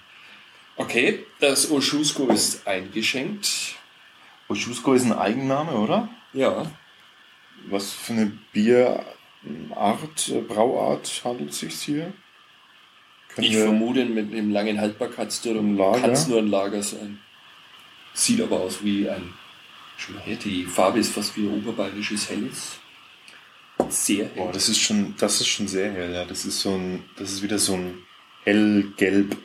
Okay, 0.77 1.25
das 1.41 1.71
Oschusko 1.71 2.27
ist 2.29 2.67
eingeschenkt. 2.67 3.77
Oschusko 4.49 4.93
ist 4.95 5.05
ein 5.05 5.13
Eigenname, 5.13 5.73
oder? 5.73 6.09
Ja, 6.33 6.71
Was 7.69 7.93
für 7.93 8.13
eine 8.13 8.33
Bierart, 8.53 9.07
äh, 10.29 10.41
Brauart 10.47 11.23
handelt 11.25 11.51
es 11.51 11.61
sich 11.61 11.75
hier? 11.75 12.13
Können 13.35 13.47
Ich 13.47 13.57
vermute, 13.57 14.05
mit 14.05 14.33
dem 14.33 14.51
langen 14.51 14.81
Haltbarkeitsdatum 14.81 15.73
Ein 15.73 15.77
Lager? 15.77 16.01
kann 16.01 16.11
es 16.11 16.29
nur 16.29 16.39
ein 16.39 16.49
Lager 16.49 16.83
sein. 16.83 17.21
Sieht 18.15 18.41
aber 18.41 18.61
aus 18.61 18.83
wie 18.85 19.09
ein. 19.09 19.33
Schon 19.97 20.19
her, 20.19 20.37
die 20.37 20.65
Farbe 20.65 20.99
ist 20.99 21.13
fast 21.13 21.37
wie 21.37 21.47
oberbayerisches 21.47 22.29
Helles. 22.31 22.79
Sehr 23.89 24.27
hell. 24.27 24.33
Boah, 24.37 24.53
das 24.53 24.69
ist 24.69 24.81
schon, 24.81 25.15
das 25.19 25.41
ist 25.41 25.49
schon 25.49 25.69
sehr 25.69 25.91
hell, 25.93 26.13
ja. 26.13 26.25
Das 26.25 26.45
ist 26.45 26.61
so 26.61 26.75
ein, 26.75 27.05
das 27.17 27.33
ist 27.33 27.43
wieder 27.43 27.59
so 27.59 27.75
ein 27.75 27.99
hellgelb. 28.45 29.37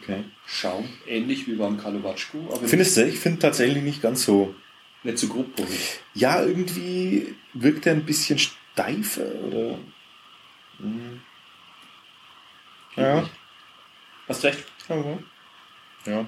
Okay. 0.00 0.24
Schaum, 0.46 0.88
ähnlich 1.06 1.46
wie 1.46 1.54
beim 1.54 1.76
Kalowatschko, 1.78 2.48
aber 2.52 2.66
Findest 2.66 2.96
du? 2.96 3.06
Ich 3.06 3.18
finde 3.18 3.40
tatsächlich 3.40 3.82
nicht 3.82 4.00
ganz 4.02 4.24
so. 4.24 4.54
nicht 5.02 5.18
so 5.18 5.28
grobporig. 5.28 6.00
Ja, 6.14 6.42
irgendwie 6.42 7.34
wirkt 7.52 7.86
er 7.86 7.92
ein 7.94 8.04
bisschen 8.04 8.38
steifer 8.38 9.34
oder. 9.42 9.78
Hm. 10.78 11.20
Ja. 12.96 13.28
Hast 14.28 14.44
recht. 14.44 14.64
aber- 14.88 15.18
Ja. 16.06 16.26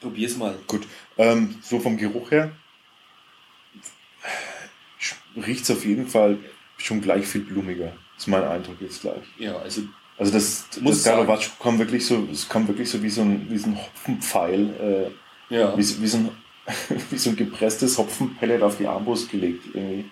Probier's 0.00 0.36
mal. 0.36 0.58
Gut. 0.66 0.86
Ähm, 1.18 1.56
so 1.62 1.78
vom 1.80 1.96
Geruch 1.96 2.30
her 2.30 2.52
riecht 5.36 5.64
es 5.64 5.70
auf 5.70 5.84
jeden 5.84 6.06
Fall 6.06 6.38
schon 6.78 7.00
gleich 7.00 7.26
viel 7.26 7.42
blumiger. 7.42 7.92
ist 8.16 8.26
mein 8.28 8.42
Eindruck 8.44 8.80
jetzt 8.80 9.00
gleich. 9.02 9.22
Ja, 9.38 9.56
also 9.56 9.82
Also 10.18 10.32
das, 10.32 10.66
Muss 10.80 11.02
das. 11.02 11.04
Garovatsch 11.04 11.50
kommt 11.58 11.78
wirklich 11.78 12.06
so, 12.06 12.26
es 12.32 12.48
kommt 12.48 12.68
wirklich 12.68 12.88
so 12.88 13.02
wie 13.02 13.10
so 13.10 13.20
ein, 13.22 13.46
wie 13.50 13.58
so 13.58 13.68
ein 13.68 13.76
Hopfenpfeil, 13.76 15.10
äh, 15.50 15.54
ja. 15.54 15.76
wie, 15.76 15.82
so- 15.82 16.00
wie, 16.00 16.06
so 16.06 16.16
ein, 16.18 16.30
wie 17.10 17.18
so 17.18 17.30
ein 17.30 17.36
gepresstes 17.36 17.98
Hopfenpellet 17.98 18.62
auf 18.62 18.78
die 18.78 18.86
Armbrust 18.86 19.30
gelegt 19.30 19.64
irgendwie. 19.74 20.06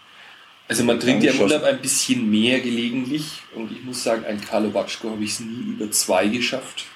Also 0.69 0.85
man 0.85 0.99
trinkt 1.01 1.23
ja 1.25 1.33
im. 1.33 1.41
Urlaub 1.41 1.63
ein 1.65 1.81
bisschen 1.81 2.31
mehr 2.31 2.61
gelegentlich 2.61 3.43
und 3.55 3.71
ich 3.73 3.83
muss 3.85 4.03
sagen, 4.03 4.25
ein 4.25 4.41
Kalowatschko 4.41 5.11
habe 5.11 5.23
ich 5.25 5.33
es 5.33 5.41
nie 5.41 5.73
über 5.75 5.91
zwei 5.91 6.27
geschafft. 6.29 6.87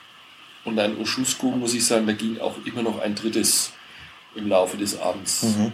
Und 0.65 0.79
ein 0.79 0.99
Oschusko, 0.99 1.51
muss 1.51 1.73
ich 1.75 1.85
sagen, 1.87 2.07
da 2.07 2.13
ging 2.13 2.39
auch 2.41 2.57
immer 2.65 2.83
noch 2.83 2.99
ein 3.01 3.15
drittes 3.15 3.73
im 4.35 4.49
Laufe 4.49 4.77
des 4.77 4.99
Abends. 5.01 5.43
Mhm. 5.45 5.73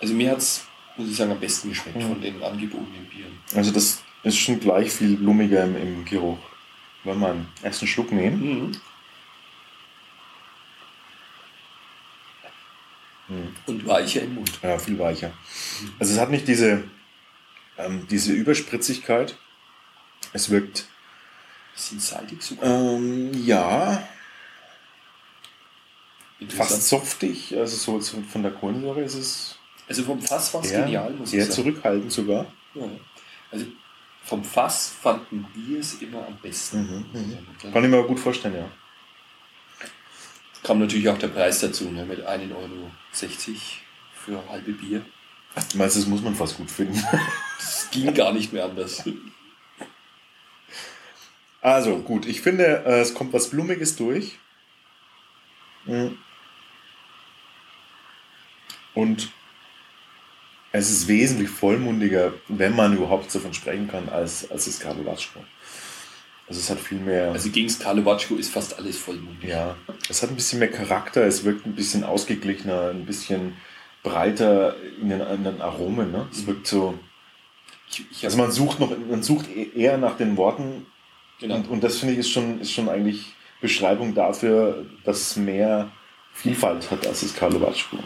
Also 0.00 0.14
mir 0.14 0.30
hat 0.32 0.38
es, 0.38 0.64
muss 0.96 1.08
ich 1.10 1.16
sagen, 1.16 1.30
am 1.32 1.38
besten 1.40 1.68
geschmeckt 1.68 1.96
Mhm. 1.98 2.08
von 2.08 2.20
den 2.20 2.42
angebotenen 2.42 3.06
Bieren. 3.06 3.38
Also 3.54 3.70
das 3.70 4.02
ist 4.22 4.38
schon 4.38 4.60
gleich 4.60 4.90
viel 4.92 5.16
blumiger 5.16 5.64
im, 5.64 5.76
im 5.76 6.04
Geruch. 6.04 6.38
Wollen 7.04 7.20
wir 7.20 7.30
einen 7.30 7.48
ersten 7.62 7.86
Schluck 7.86 8.12
nehmen? 8.12 8.80
Mhm. 13.28 13.54
Und 13.66 13.86
weicher 13.86 14.22
im 14.22 14.34
Mund. 14.34 14.58
Ja, 14.62 14.78
viel 14.78 14.98
weicher. 14.98 15.32
Also 15.98 16.14
es 16.14 16.18
hat 16.20 16.30
nicht 16.30 16.48
diese, 16.48 16.82
ähm, 17.78 18.06
diese 18.10 18.32
Überspritzigkeit. 18.32 19.36
Es 20.32 20.50
wirkt, 20.50 20.86
Bisschen 21.74 22.00
salzig 22.00 22.42
sogar. 22.42 22.64
ähm, 22.68 23.30
ja, 23.44 24.06
fast 26.48 26.88
softig. 26.88 27.56
Also 27.56 27.76
so, 27.76 28.00
so 28.00 28.22
von 28.22 28.42
der 28.42 28.52
Kohlensäure 28.52 29.02
ist 29.02 29.14
es 29.14 29.58
Also 29.88 30.04
vom 30.04 30.20
Fass 30.20 30.52
war 30.54 30.62
es 30.62 30.70
genial, 30.70 31.12
muss 31.12 31.32
ich 31.32 31.40
sagen. 31.40 31.52
zurückhaltend 31.52 32.12
sogar. 32.12 32.46
Ja. 32.74 32.84
Also 33.50 33.66
vom 34.22 34.44
Fass 34.44 34.88
fanden 34.88 35.46
wir 35.54 35.80
es 35.80 35.94
immer 36.02 36.26
am 36.26 36.36
besten. 36.38 37.06
Mhm, 37.12 37.20
mhm. 37.20 37.72
Kann 37.72 37.84
ich 37.84 37.90
mir 37.90 38.02
gut 38.04 38.20
vorstellen, 38.20 38.54
ja. 38.54 38.70
kam 40.62 40.78
natürlich 40.78 41.08
auch 41.08 41.18
der 41.18 41.28
Preis 41.28 41.60
dazu, 41.60 41.90
ne, 41.90 42.04
mit 42.04 42.26
1,60 42.26 42.52
Euro 42.54 42.90
für 44.12 44.48
halbe 44.48 44.72
Bier. 44.72 45.04
Du 45.72 45.78
meinst, 45.78 45.96
das 45.96 46.06
muss 46.06 46.22
man 46.22 46.34
fast 46.34 46.56
gut 46.56 46.70
finden. 46.70 47.02
Das 47.58 47.90
ging 47.90 48.14
gar 48.14 48.32
nicht 48.32 48.54
mehr 48.54 48.64
anders. 48.64 49.04
Also 51.60 51.98
gut, 51.98 52.24
ich 52.24 52.40
finde, 52.40 52.84
äh, 52.86 53.00
es 53.00 53.12
kommt 53.12 53.34
was 53.34 53.50
Blumiges 53.50 53.96
durch. 53.96 54.38
Mhm. 55.84 56.16
Und 58.94 59.30
es 60.72 60.90
ist 60.90 61.08
wesentlich 61.08 61.48
vollmundiger, 61.50 62.32
wenn 62.48 62.74
man 62.76 62.96
überhaupt 62.96 63.34
davon 63.34 63.52
sprechen 63.54 63.88
kann, 63.88 64.08
als, 64.08 64.50
als 64.50 64.66
das 64.66 64.78
Carbolatschko. 64.80 65.40
Also 66.48 66.60
es 66.60 66.68
hat 66.70 66.80
viel 66.80 66.98
mehr, 66.98 67.30
Also 67.32 67.48
gegen 67.50 67.68
das 67.68 67.78
Kalowatschko 67.78 68.34
ist 68.36 68.50
fast 68.52 68.76
alles 68.78 68.98
vollmundig. 68.98 69.48
ja, 69.50 69.76
es 70.08 70.22
hat 70.22 70.30
ein 70.30 70.36
bisschen 70.36 70.58
mehr 70.58 70.70
Charakter, 70.70 71.24
es 71.24 71.44
wirkt 71.44 71.64
ein 71.66 71.74
bisschen 71.74 72.02
ausgeglichener, 72.04 72.90
ein 72.90 73.06
bisschen 73.06 73.54
breiter 74.02 74.74
in 75.00 75.10
den, 75.10 75.20
in 75.20 75.44
den 75.44 75.60
Aromen. 75.60 76.10
Ne? 76.10 76.26
Es 76.32 76.46
wirkt 76.46 76.66
so, 76.66 76.98
Ich, 77.88 78.04
ich 78.10 78.24
also 78.24 78.36
man 78.38 78.50
sucht 78.50 78.80
noch, 78.80 78.92
man 79.08 79.22
sucht 79.22 79.46
e- 79.48 79.70
eher 79.76 79.96
nach 79.98 80.16
den 80.16 80.36
Worten 80.36 80.86
genau. 81.40 81.56
Und, 81.56 81.68
und 81.68 81.84
das 81.84 81.98
finde 81.98 82.14
ich 82.14 82.20
ist 82.20 82.30
schon, 82.30 82.60
ist 82.60 82.72
schon 82.72 82.88
eigentlich 82.88 83.34
Beschreibung 83.60 84.14
dafür, 84.14 84.86
dass 85.04 85.20
es 85.20 85.36
mehr 85.36 85.90
Vielfalt 86.32 86.90
hat 86.90 87.06
als 87.06 87.20
das 87.20 87.34
Karlovatschko. 87.34 87.98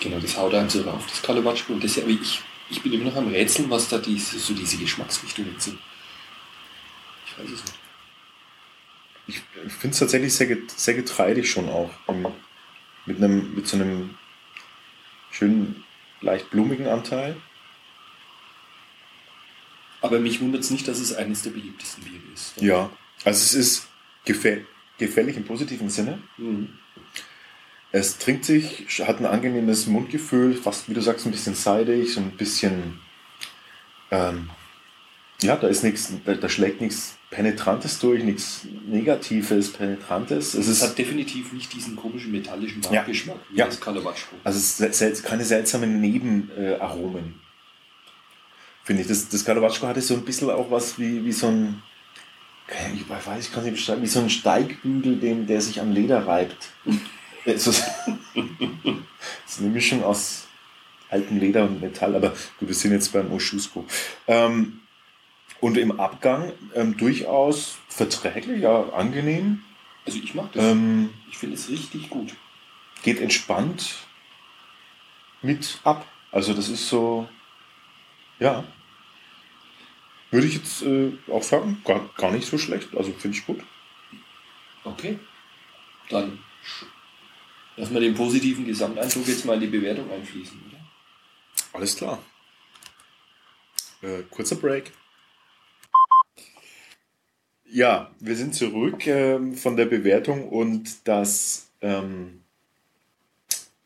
Genau, 0.00 0.18
das 0.18 0.36
haut 0.36 0.54
einem 0.54 0.68
so 0.68 0.82
rauf, 0.82 1.06
das 1.06 1.22
Kalawatschko. 1.22 1.74
Und 1.74 1.84
das, 1.84 1.98
aber 1.98 2.08
ich, 2.08 2.40
ich 2.70 2.82
bin 2.82 2.92
immer 2.92 3.04
noch 3.04 3.16
am 3.16 3.28
Rätseln, 3.28 3.70
was 3.70 3.88
da 3.88 3.98
diese, 3.98 4.38
so 4.38 4.54
diese 4.54 4.78
Geschmacksrichtungen 4.78 5.54
sind. 5.58 5.78
Ich 7.26 7.38
weiß 7.38 7.50
es 7.50 7.64
nicht. 7.64 7.78
Ich 9.26 9.72
finde 9.72 9.92
es 9.92 9.98
tatsächlich 9.98 10.34
sehr, 10.34 10.56
sehr 10.74 10.94
getreidig 10.94 11.50
schon 11.50 11.68
auch. 11.68 11.90
Mit, 13.06 13.18
einem, 13.18 13.54
mit 13.54 13.66
so 13.66 13.76
einem 13.76 14.16
schönen, 15.30 15.84
leicht 16.20 16.50
blumigen 16.50 16.88
Anteil. 16.88 17.36
Aber 20.00 20.18
mich 20.18 20.40
wundert 20.40 20.62
es 20.62 20.70
nicht, 20.70 20.88
dass 20.88 20.98
es 20.98 21.12
eines 21.12 21.42
der 21.42 21.50
beliebtesten 21.50 22.02
Biere 22.02 22.22
ist. 22.34 22.60
Ja. 22.60 22.90
Also 23.24 23.44
es 23.44 23.54
ist 23.54 23.88
gefäll 24.24 24.66
gefällig 25.00 25.36
im 25.36 25.44
positiven 25.44 25.90
Sinne. 25.90 26.22
Mhm. 26.36 26.68
Es 27.92 28.18
trinkt 28.18 28.44
sich, 28.44 28.86
hat 29.06 29.18
ein 29.18 29.26
angenehmes 29.26 29.86
Mundgefühl, 29.86 30.54
fast 30.54 30.88
wie 30.88 30.94
du 30.94 31.00
sagst, 31.02 31.26
ein 31.26 31.32
bisschen 31.32 31.54
seidig, 31.54 32.14
so 32.14 32.20
ein 32.20 32.30
bisschen. 32.32 33.00
Ähm, 34.12 34.50
ja, 35.42 35.56
da 35.56 35.66
ist 35.68 35.82
nichts, 35.82 36.12
da, 36.24 36.34
da 36.34 36.48
schlägt 36.48 36.80
nichts 36.80 37.16
Penetrantes 37.30 37.98
durch, 37.98 38.22
nichts 38.22 38.66
Negatives, 38.86 39.72
Penetrantes. 39.72 40.54
Es 40.54 40.66
Es 40.68 40.82
hat 40.82 40.98
definitiv 40.98 41.52
nicht 41.52 41.72
diesen 41.72 41.96
komischen 41.96 42.30
metallischen 42.32 42.82
Ja. 42.82 43.00
Nachgeschmack 43.00 43.38
wie 43.50 43.58
Ja. 43.58 43.66
das 43.66 43.80
Kalawatschko. 43.80 44.36
Also 44.44 44.58
es 44.58 45.00
ist 45.00 45.24
keine 45.24 45.44
seltsamen 45.44 46.00
Nebenaromen. 46.00 47.40
Finde 48.84 49.02
ich. 49.02 49.08
Das, 49.08 49.28
das 49.28 49.44
Kalawatschko 49.44 49.86
hatte 49.86 50.00
so 50.00 50.14
ein 50.14 50.24
bisschen 50.24 50.50
auch 50.50 50.70
was 50.70 50.98
wie, 50.98 51.24
wie 51.24 51.32
so 51.32 51.48
ein, 51.48 51.82
ich 52.94 53.08
weiß, 53.08 53.46
ich 53.46 53.52
kann 53.52 53.60
es 53.60 53.66
nicht 53.66 53.74
beschreiben, 53.76 54.02
wie 54.02 54.06
so 54.06 54.20
ein 54.20 54.30
Steigbügel, 54.30 55.16
den, 55.16 55.46
der 55.46 55.60
sich 55.60 55.80
am 55.80 55.92
Leder 55.92 56.26
reibt. 56.26 56.68
Es 57.44 57.66
ist, 57.66 57.84
es 58.34 58.42
ist 59.46 59.60
eine 59.60 59.70
Mischung 59.70 60.04
aus 60.04 60.46
altem 61.08 61.38
Leder 61.38 61.64
und 61.64 61.80
Metall, 61.80 62.14
aber 62.14 62.30
gut, 62.30 62.68
wir 62.68 62.74
sind 62.74 62.92
jetzt 62.92 63.12
beim 63.12 63.32
Oschusko. 63.32 63.84
Ähm, 64.26 64.80
und 65.60 65.76
im 65.76 66.00
Abgang 66.00 66.52
ähm, 66.74 66.96
durchaus 66.96 67.78
verträglich, 67.88 68.62
ja, 68.62 68.88
angenehm. 68.90 69.62
Also 70.06 70.18
ich 70.18 70.34
mag 70.34 70.52
das. 70.52 70.64
Ähm, 70.64 71.10
ich 71.30 71.36
finde 71.36 71.56
es 71.56 71.68
richtig 71.68 72.08
gut. 72.08 72.34
geht 73.02 73.20
entspannt 73.20 73.96
mit 75.42 75.80
ab. 75.84 76.06
Also 76.32 76.54
das 76.54 76.68
ist 76.68 76.88
so, 76.88 77.28
ja, 78.38 78.64
würde 80.30 80.46
ich 80.46 80.54
jetzt 80.54 80.82
äh, 80.82 81.12
auch 81.30 81.42
sagen, 81.42 81.82
gar, 81.84 82.08
gar 82.16 82.30
nicht 82.30 82.48
so 82.48 82.56
schlecht. 82.56 82.88
Also 82.96 83.12
finde 83.12 83.36
ich 83.36 83.46
gut. 83.46 83.60
Okay. 84.84 85.18
Dann 86.08 86.38
lassen 87.80 87.94
wir 87.94 88.00
den 88.00 88.14
positiven 88.14 88.66
Gesamteindruck 88.66 89.26
jetzt 89.26 89.44
mal 89.46 89.54
in 89.54 89.60
die 89.60 89.78
Bewertung 89.78 90.10
einfließen, 90.10 90.60
oder? 90.68 90.78
Alles 91.72 91.96
klar. 91.96 92.22
Äh, 94.02 94.22
kurzer 94.28 94.56
Break. 94.56 94.92
Ja, 97.64 98.10
wir 98.18 98.36
sind 98.36 98.54
zurück 98.54 99.06
ähm, 99.06 99.54
von 99.54 99.76
der 99.76 99.86
Bewertung 99.86 100.48
und 100.48 101.08
das 101.08 101.70
ähm, 101.80 102.42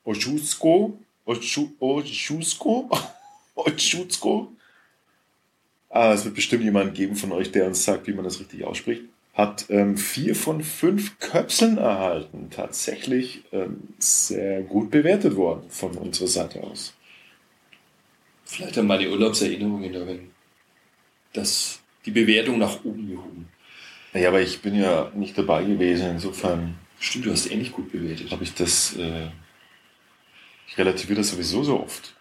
Oschusko, 0.02 0.98
Oschu, 1.24 1.70
Oschusko, 1.78 2.90
Oschusko, 3.54 4.52
ah, 5.90 6.14
es 6.14 6.24
wird 6.24 6.34
bestimmt 6.34 6.64
jemanden 6.64 6.94
geben 6.94 7.14
von 7.14 7.30
euch, 7.30 7.52
der 7.52 7.66
uns 7.66 7.84
sagt, 7.84 8.06
wie 8.08 8.12
man 8.12 8.24
das 8.24 8.40
richtig 8.40 8.64
ausspricht, 8.64 9.04
hat 9.34 9.66
ähm, 9.68 9.96
vier 9.96 10.36
von 10.36 10.62
fünf 10.62 11.18
Köpseln 11.18 11.76
erhalten. 11.76 12.50
Tatsächlich 12.50 13.42
ähm, 13.52 13.82
sehr 13.98 14.62
gut 14.62 14.90
bewertet 14.90 15.36
worden 15.36 15.68
von 15.68 15.96
unserer 15.96 16.28
Seite 16.28 16.62
aus. 16.62 16.94
Vielleicht 18.44 18.76
haben 18.76 18.86
meine 18.86 19.10
Urlaubserinnerungen 19.10 19.92
darin, 19.92 20.30
dass 21.32 21.80
die 22.06 22.12
Bewertung 22.12 22.58
nach 22.58 22.84
oben 22.84 23.08
gehoben. 23.08 23.48
Ja, 24.12 24.28
aber 24.28 24.40
ich 24.40 24.60
bin 24.60 24.76
ja 24.76 25.10
nicht 25.14 25.36
dabei 25.36 25.64
gewesen, 25.64 26.10
insofern 26.10 26.78
Stimmt, 27.00 27.26
du 27.26 27.32
hast 27.32 27.50
ähnlich 27.50 27.72
gut 27.72 27.90
bewertet. 27.90 28.30
habe 28.30 28.44
ich 28.44 28.54
das, 28.54 28.96
äh, 28.96 29.28
ich 30.68 30.78
relativiere 30.78 31.18
das 31.18 31.30
sowieso 31.30 31.64
so 31.64 31.80
oft. 31.80 32.14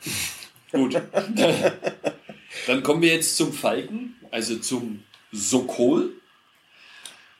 Gut. 0.72 1.00
Dann 2.68 2.82
kommen 2.82 3.02
wir 3.04 3.14
jetzt 3.14 3.38
zum 3.38 3.54
Falken, 3.54 4.16
also 4.32 4.58
zum 4.58 5.04
Sokol. 5.32 6.14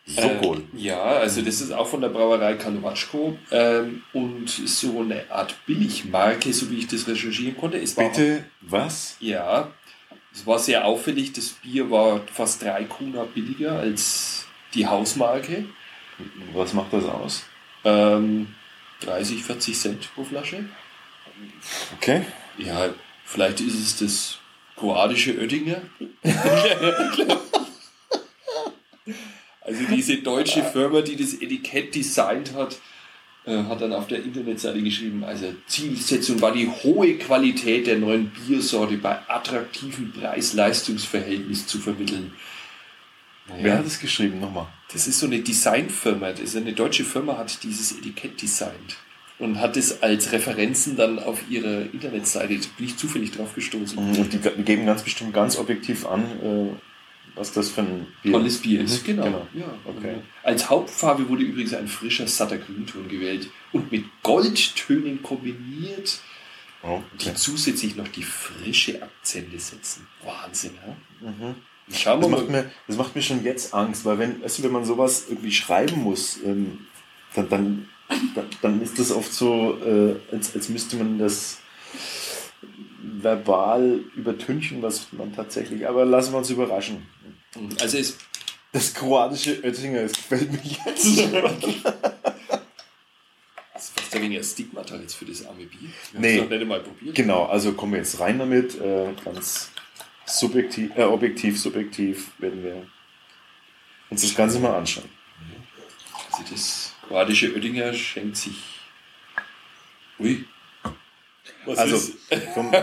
Sokol. 0.06 0.58
Äh, 0.76 0.80
ja, 0.80 1.02
also 1.02 1.42
das 1.42 1.62
ist 1.62 1.72
auch 1.72 1.88
von 1.88 2.02
der 2.02 2.10
Brauerei 2.10 2.56
Kalowatschko 2.56 3.38
ähm, 3.52 4.04
und 4.12 4.60
ist 4.60 4.80
so 4.80 5.00
eine 5.00 5.30
Art 5.32 5.56
Billigmarke, 5.66 6.52
so 6.52 6.70
wie 6.70 6.80
ich 6.80 6.88
das 6.88 7.08
recherchieren 7.08 7.56
konnte. 7.56 7.78
Es 7.78 7.96
war, 7.96 8.10
Bitte, 8.10 8.44
was? 8.62 9.16
Ja, 9.22 9.72
es 10.34 10.46
war 10.46 10.60
sehr 10.60 10.86
auffällig. 10.86 11.32
Das 11.32 11.50
Bier 11.50 11.90
war 11.90 12.22
fast 12.28 12.62
drei 12.64 12.84
Kuna 12.84 13.24
billiger 13.24 13.80
als 13.80 14.46
die 14.74 14.88
Hausmarke. 14.88 15.66
Was 16.54 16.74
macht 16.74 16.92
das 16.92 17.06
aus? 17.06 17.44
Ähm, 17.86 18.48
30, 19.02 19.44
40 19.44 19.78
Cent 19.78 20.16
pro 20.16 20.24
Flasche. 20.24 20.66
Okay. 21.98 22.24
Ja, 22.58 22.90
vielleicht 23.24 23.62
ist 23.62 23.80
es 23.80 23.98
das 24.00 24.38
kroatische 24.76 25.38
Oettinger. 25.40 25.82
also 29.64 29.82
diese 29.90 30.18
deutsche 30.18 30.64
Firma, 30.64 31.02
die 31.02 31.16
das 31.16 31.34
Etikett 31.34 31.96
designt 31.96 32.54
hat, 32.54 32.78
äh, 33.46 33.64
hat 33.64 33.82
dann 33.82 33.94
auf 33.94 34.08
der 34.08 34.24
Internetseite 34.24 34.82
geschrieben, 34.82 35.24
also 35.24 35.54
Zielsetzung 35.68 36.42
war 36.42 36.52
die 36.54 36.68
hohe 36.68 37.18
Qualität 37.18 37.88
der 37.88 37.98
neuen 38.00 38.32
Biersorte 38.32 38.98
bei 38.98 39.18
attraktivem 39.28 40.12
Preis-Leistungs-Verhältnis 40.14 41.68
zu 41.68 41.80
vermitteln. 41.80 42.34
Wer 43.60 43.80
hat 43.80 43.86
es 43.86 44.00
geschrieben? 44.00 44.40
Nochmal. 44.40 44.68
Das 44.94 45.08
ist 45.08 45.20
so 45.20 45.26
eine 45.26 45.40
Designfirma, 45.40 46.32
das 46.32 46.42
ist 46.42 46.56
eine 46.56 46.72
deutsche 46.74 47.04
Firma, 47.04 47.38
hat 47.38 47.64
dieses 47.64 47.92
Etikett 47.92 48.42
designt 48.42 48.96
und 49.40 49.60
hat 49.60 49.76
es 49.76 50.02
als 50.02 50.32
Referenzen 50.32 50.96
dann 50.96 51.20
auf 51.20 51.40
ihrer 51.50 51.82
Internetseite, 51.92 52.56
da 52.56 52.66
bin 52.78 52.86
ich 52.86 52.96
zufällig 52.96 53.32
drauf 53.32 53.54
gestoßen. 53.56 53.98
Und 53.98 54.32
die 54.32 54.38
ge- 54.38 54.62
geben 54.64 54.86
ganz 54.86 55.04
bestimmt 55.04 55.34
ganz 55.34 55.58
objektiv 55.58 56.06
an, 56.06 56.24
äh, 56.42 56.70
was 57.36 57.52
das 57.52 57.70
für 57.70 57.82
ein 57.82 58.08
Bier 58.22 58.32
Tolles 58.34 58.58
Bier 58.62 58.82
ist, 58.82 59.02
Mhm, 59.02 59.06
genau. 59.08 59.24
genau. 59.24 59.48
Ja. 59.54 59.74
Okay. 59.86 60.16
Als 60.44 60.70
Hauptfarbe 60.70 61.28
wurde 61.30 61.44
übrigens 61.44 61.74
ein 61.74 61.88
frischer, 61.88 62.28
satter 62.28 62.58
Grünton 62.58 63.08
gewählt 63.08 63.50
und 63.72 63.92
mit 63.92 64.06
Goldtönen 64.24 65.22
kombiniert, 65.24 66.20
Oh, 66.86 67.02
die 67.22 67.28
okay. 67.30 67.36
zusätzlich 67.36 67.96
noch 67.96 68.10
die 68.10 68.24
frische 68.24 69.02
Akzente 69.02 69.58
setzen. 69.58 70.06
Wahnsinn, 70.24 70.72
ja? 70.86 71.30
Mhm. 71.30 71.56
Schauen 71.92 72.22
wir 72.22 72.30
Das, 72.30 72.40
macht 72.40 72.50
mal. 72.50 72.64
mir, 72.64 72.72
das 72.88 72.98
macht 72.98 73.16
mir 73.16 73.22
schon 73.22 73.44
jetzt 73.44 73.74
Angst, 73.74 74.04
weil 74.06 74.20
wenn, 74.20 74.42
weißt 74.44 74.60
du, 74.60 74.64
wenn 74.64 74.72
man 74.74 74.84
sowas 74.86 75.26
irgendwie 75.30 75.52
schreiben 75.52 76.02
muss, 76.02 76.40
ähm, 76.46 76.80
dann, 77.36 77.48
dann, 77.50 77.90
dann, 78.36 78.46
dann 78.62 78.82
ist 78.82 79.00
das 79.00 79.12
oft 79.12 79.34
so, 79.34 79.78
äh, 79.84 80.16
als, 80.34 80.54
als 80.56 80.68
müsste 80.70 80.98
man 80.98 81.18
das 81.20 81.60
verbal 83.22 84.00
übertünchen, 84.16 84.82
was 84.82 85.12
man 85.14 85.34
tatsächlich, 85.36 85.88
aber 85.88 86.06
lassen 86.06 86.34
wir 86.34 86.38
uns 86.40 86.50
überraschen. 86.50 87.06
Also 87.82 87.98
es, 87.98 88.18
Das 88.72 88.94
kroatische 88.94 89.62
Oettinger, 89.64 90.02
das 90.04 90.14
gefällt 90.14 90.52
mir 90.52 90.60
jetzt. 90.64 91.06
das 93.74 93.84
ist 93.86 94.00
fast 94.00 94.16
ein 94.16 94.22
wenig 94.22 94.38
ein 94.40 94.44
Stigmata 94.44 94.96
jetzt 94.98 95.16
für 95.16 95.26
das 95.26 95.46
arme 95.46 95.66
Bier. 95.66 95.90
Wir 96.12 96.20
Nee. 96.20 96.40
haben 96.42 96.50
nicht 96.50 96.68
mal 96.68 96.80
probiert. 96.82 97.16
genau, 97.16 97.46
also 97.46 97.74
kommen 97.74 97.94
wir 97.94 98.00
jetzt 98.00 98.20
rein 98.20 98.40
damit, 98.40 98.80
äh, 98.80 99.14
ganz 99.24 99.72
subjektiv, 100.26 100.92
äh, 100.96 101.04
objektiv, 101.04 101.60
subjektiv 101.60 102.32
werden 102.40 102.64
wir 102.64 102.88
uns 104.10 104.22
das 104.22 104.36
Ganze 104.36 104.60
mal 104.60 104.76
anschauen. 104.76 105.10
Also 106.32 106.44
das 106.52 106.94
kroatische 107.08 107.54
Oettinger 107.54 107.94
schenkt 107.94 108.38
sich. 108.38 108.56
Ui. 110.20 110.46
Was 111.66 111.78
Also, 111.80 111.96
ist? 111.96 112.14
vom, 112.54 112.72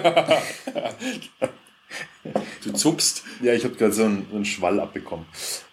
Du 2.62 2.72
zuckst. 2.72 3.24
Ja, 3.42 3.54
ich 3.54 3.64
habe 3.64 3.74
gerade 3.74 3.92
so 3.92 4.04
einen, 4.04 4.26
einen 4.32 4.44
Schwall 4.44 4.78
abbekommen. 4.80 5.24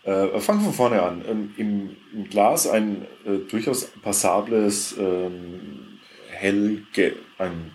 Äh, 0.04 0.40
fangen 0.40 0.62
von 0.62 0.74
vorne 0.74 1.02
an. 1.02 1.24
Ähm, 1.28 1.54
im, 1.58 1.96
Im 2.14 2.30
Glas 2.30 2.68
ein 2.68 3.06
äh, 3.26 3.38
durchaus 3.50 3.88
passables, 4.02 4.96
ähm, 4.98 6.00
hellgelb, 6.30 7.18
ein 7.38 7.72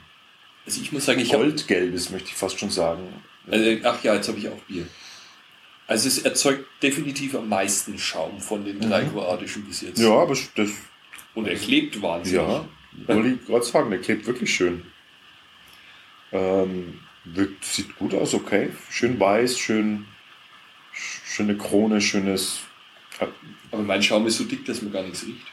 Also 0.64 0.80
ich 0.80 0.92
muss 0.92 1.04
sagen, 1.04 1.20
ich 1.20 1.32
goldgelbes, 1.32 2.10
möchte 2.10 2.28
ich 2.28 2.34
fast 2.34 2.58
schon 2.58 2.70
sagen. 2.70 3.02
Also, 3.50 3.70
ach 3.84 4.02
ja, 4.02 4.14
jetzt 4.14 4.28
habe 4.28 4.38
ich 4.38 4.48
auch 4.48 4.60
Bier. 4.66 4.86
Also 5.86 6.08
es 6.08 6.18
erzeugt 6.20 6.64
definitiv 6.82 7.34
am 7.34 7.48
meisten 7.48 7.98
Schaum 7.98 8.40
von 8.40 8.64
den 8.64 8.80
drei 8.80 9.04
kroatischen 9.04 9.64
bis 9.64 9.82
jetzt. 9.82 10.00
ja, 10.00 10.10
aber 10.10 10.34
das, 10.54 10.70
Und 11.34 11.46
er 11.46 11.56
klebt 11.56 12.00
wahnsinnig. 12.00 12.40
ja, 12.40 12.64
wollte 13.08 13.28
ich 13.28 13.46
gerade 13.46 13.64
sagen, 13.64 13.90
der 13.90 14.00
klebt 14.00 14.26
wirklich 14.26 14.54
schön. 14.54 14.86
Ähm, 16.32 17.00
wirkt, 17.24 17.64
sieht 17.64 17.94
gut 17.96 18.14
aus, 18.14 18.34
okay. 18.34 18.70
Schön 18.90 19.18
weiß, 19.20 19.58
schön, 19.58 20.06
schöne 20.92 21.56
Krone, 21.56 22.00
schönes. 22.00 22.60
Aber 23.70 23.82
mein 23.82 24.02
Schaum 24.02 24.26
ist 24.26 24.38
so 24.38 24.44
dick, 24.44 24.64
dass 24.64 24.82
man 24.82 24.92
gar 24.92 25.02
nichts 25.02 25.24
riecht. 25.26 25.46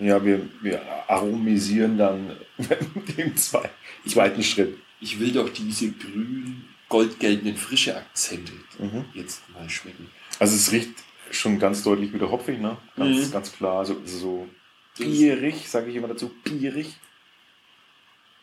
Ja, 0.00 0.24
wir, 0.24 0.48
wir 0.62 0.80
aromisieren 1.10 1.98
dann 1.98 2.36
im 3.16 3.36
zwei, 3.36 3.68
zweiten 4.06 4.42
Schritt. 4.42 4.78
Ich 5.00 5.18
will 5.18 5.32
doch 5.32 5.48
diese 5.48 5.90
grün 5.92 6.64
goldgelben 6.88 7.56
frische 7.56 7.96
Akzente 7.96 8.52
Mhm. 8.78 9.04
jetzt 9.12 9.42
mal 9.50 9.68
schmecken. 9.68 10.08
Also 10.38 10.54
es 10.54 10.70
riecht 10.72 10.90
schon 11.32 11.58
ganz 11.58 11.82
deutlich 11.82 12.12
wieder 12.12 12.30
hopfig, 12.30 12.58
ne? 12.60 12.76
Ganz, 12.96 13.26
Mhm. 13.28 13.32
ganz 13.32 13.52
klar. 13.52 13.84
So, 13.84 14.00
so 14.04 14.48
bierig, 14.96 15.68
sage 15.68 15.90
ich 15.90 15.96
immer 15.96 16.08
dazu, 16.08 16.30
bierig. 16.44 16.96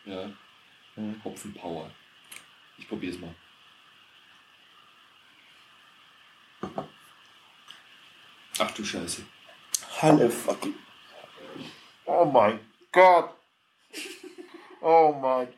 Ja, 0.04 0.30
Mhm. 0.96 1.20
Hopfenpower. 1.24 1.90
Ich 2.78 2.88
probiere 2.88 3.14
es 3.14 3.20
mal. 3.20 3.34
Ach 8.58 8.70
du 8.70 8.84
Scheiße. 8.84 9.22
Halle 10.00 10.30
fucking. 10.30 10.74
Oh 12.06 12.24
mein 12.24 12.60
Gott. 12.92 13.34
Oh 14.80 15.12
mein. 15.12 15.48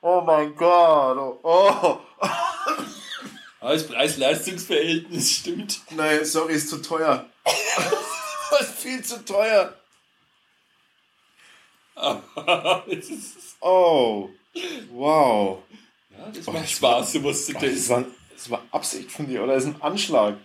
Oh 0.00 0.20
mein 0.20 0.54
Gott. 0.54 1.18
Oh. 1.18 1.38
oh. 1.42 2.00
Das 3.60 3.86
Preis-Leistungs-Verhältnis 3.88 5.38
stimmt. 5.38 5.80
Nein, 5.90 6.24
sorry, 6.24 6.54
ist 6.54 6.70
zu 6.70 6.80
teuer. 6.80 7.28
Ist 8.60 8.74
viel 8.78 9.04
zu 9.04 9.24
teuer. 9.24 9.74
Das 11.96 13.56
Oh. 13.60 14.28
Wow. 14.92 15.62
ja, 16.10 16.30
das 16.32 16.46
Oh, 16.48 16.52
macht 16.52 16.64
das 16.64 16.70
Spaß, 16.72 17.12
sowas 17.12 17.46
zu 17.46 17.52
Das 17.54 17.62
testen. 17.62 17.96
war, 17.96 18.04
das 18.34 18.50
war 18.50 18.62
Absicht 18.70 19.10
von 19.10 19.26
dir, 19.26 19.42
oder? 19.42 19.54
Das 19.54 19.64
ist 19.64 19.74
ein 19.74 19.82
Anschlag. 19.82 20.36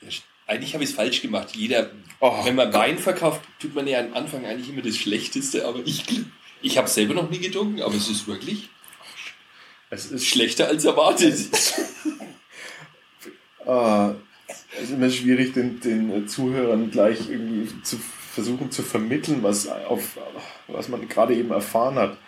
Ja, 0.00 0.08
Eigentlich 0.46 0.74
habe 0.74 0.84
ich 0.84 0.90
es 0.90 0.96
falsch 0.96 1.20
gemacht. 1.22 1.54
Jeder, 1.56 1.90
Oh, 2.20 2.44
wenn 2.44 2.54
man 2.54 2.72
Wein 2.72 2.98
verkauft, 2.98 3.42
tut 3.58 3.74
man 3.74 3.86
ja 3.86 4.00
am 4.00 4.14
Anfang 4.14 4.46
eigentlich 4.46 4.70
immer 4.70 4.82
das 4.82 4.96
Schlechteste. 4.96 5.66
Aber 5.66 5.80
ich, 5.84 6.04
ich 6.62 6.78
habe 6.78 6.88
selber 6.88 7.12
noch 7.14 7.28
nie 7.28 7.38
getrunken, 7.40 7.82
aber 7.82 7.94
es 7.94 8.08
ist 8.08 8.26
wirklich 8.26 8.68
Es 9.90 10.06
ist 10.06 10.26
schlechter 10.26 10.68
als 10.68 10.84
erwartet. 10.84 11.36
Ah, 13.66 14.14
es 14.76 14.84
ist 14.84 14.90
immer 14.92 15.10
schwierig, 15.10 15.52
den, 15.54 15.80
den 15.80 16.10
äh, 16.12 16.26
Zuhörern 16.26 16.88
gleich 16.92 17.28
irgendwie 17.28 17.68
zu 17.82 17.98
versuchen 18.36 18.70
zu 18.70 18.82
vermitteln, 18.82 19.42
was, 19.42 19.66
auf, 19.66 20.18
was 20.66 20.88
man 20.88 21.08
gerade 21.08 21.34
eben 21.34 21.50
erfahren 21.50 21.94
hat. 21.96 22.18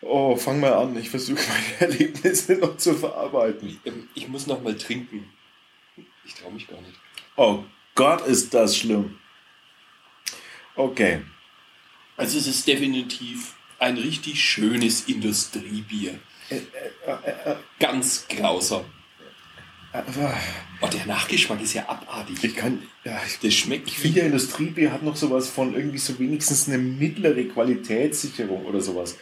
Oh, 0.00 0.34
fang 0.34 0.58
mal 0.58 0.72
an. 0.72 0.98
Ich 0.98 1.08
versuche 1.08 1.38
meine 1.48 1.80
Erlebnisse 1.92 2.54
noch 2.54 2.76
zu 2.76 2.94
verarbeiten. 2.94 3.80
Ähm, 3.84 4.08
Ich 4.14 4.26
muss 4.26 4.48
noch 4.48 4.60
mal 4.60 4.76
trinken. 4.76 5.30
Ich 6.24 6.34
traue 6.34 6.52
mich 6.52 6.66
gar 6.66 6.80
nicht. 6.80 6.98
Oh 7.36 7.62
Gott, 7.94 8.26
ist 8.26 8.52
das 8.52 8.76
schlimm. 8.76 9.18
Okay. 10.74 11.22
Also 12.16 12.36
es 12.38 12.48
ist 12.48 12.66
definitiv 12.66 13.54
ein 13.78 13.96
richtig 13.96 14.42
schönes 14.42 15.06
Industriebier. 15.08 16.18
Ganz 17.78 18.26
grausam. 18.28 18.84
Oh, 19.92 20.86
der 20.86 21.06
Nachgeschmack 21.06 21.60
ist 21.62 21.74
ja 21.74 21.88
abartig. 21.88 22.42
ich 22.44 22.54
kann. 22.56 22.82
Ja, 23.04 23.20
Das 23.42 23.54
schmeckt 23.54 23.88
ich 23.88 23.98
finde, 23.98 24.20
der 24.20 24.26
Industriebier 24.26 24.92
hat 24.92 25.02
noch 25.02 25.16
sowas 25.16 25.48
von 25.48 25.74
irgendwie 25.74 25.98
so 25.98 26.18
wenigstens 26.18 26.68
eine 26.68 26.78
mittlere 26.78 27.42
Qualitätssicherung 27.44 28.64
oder 28.66 28.80
sowas. 28.80 29.16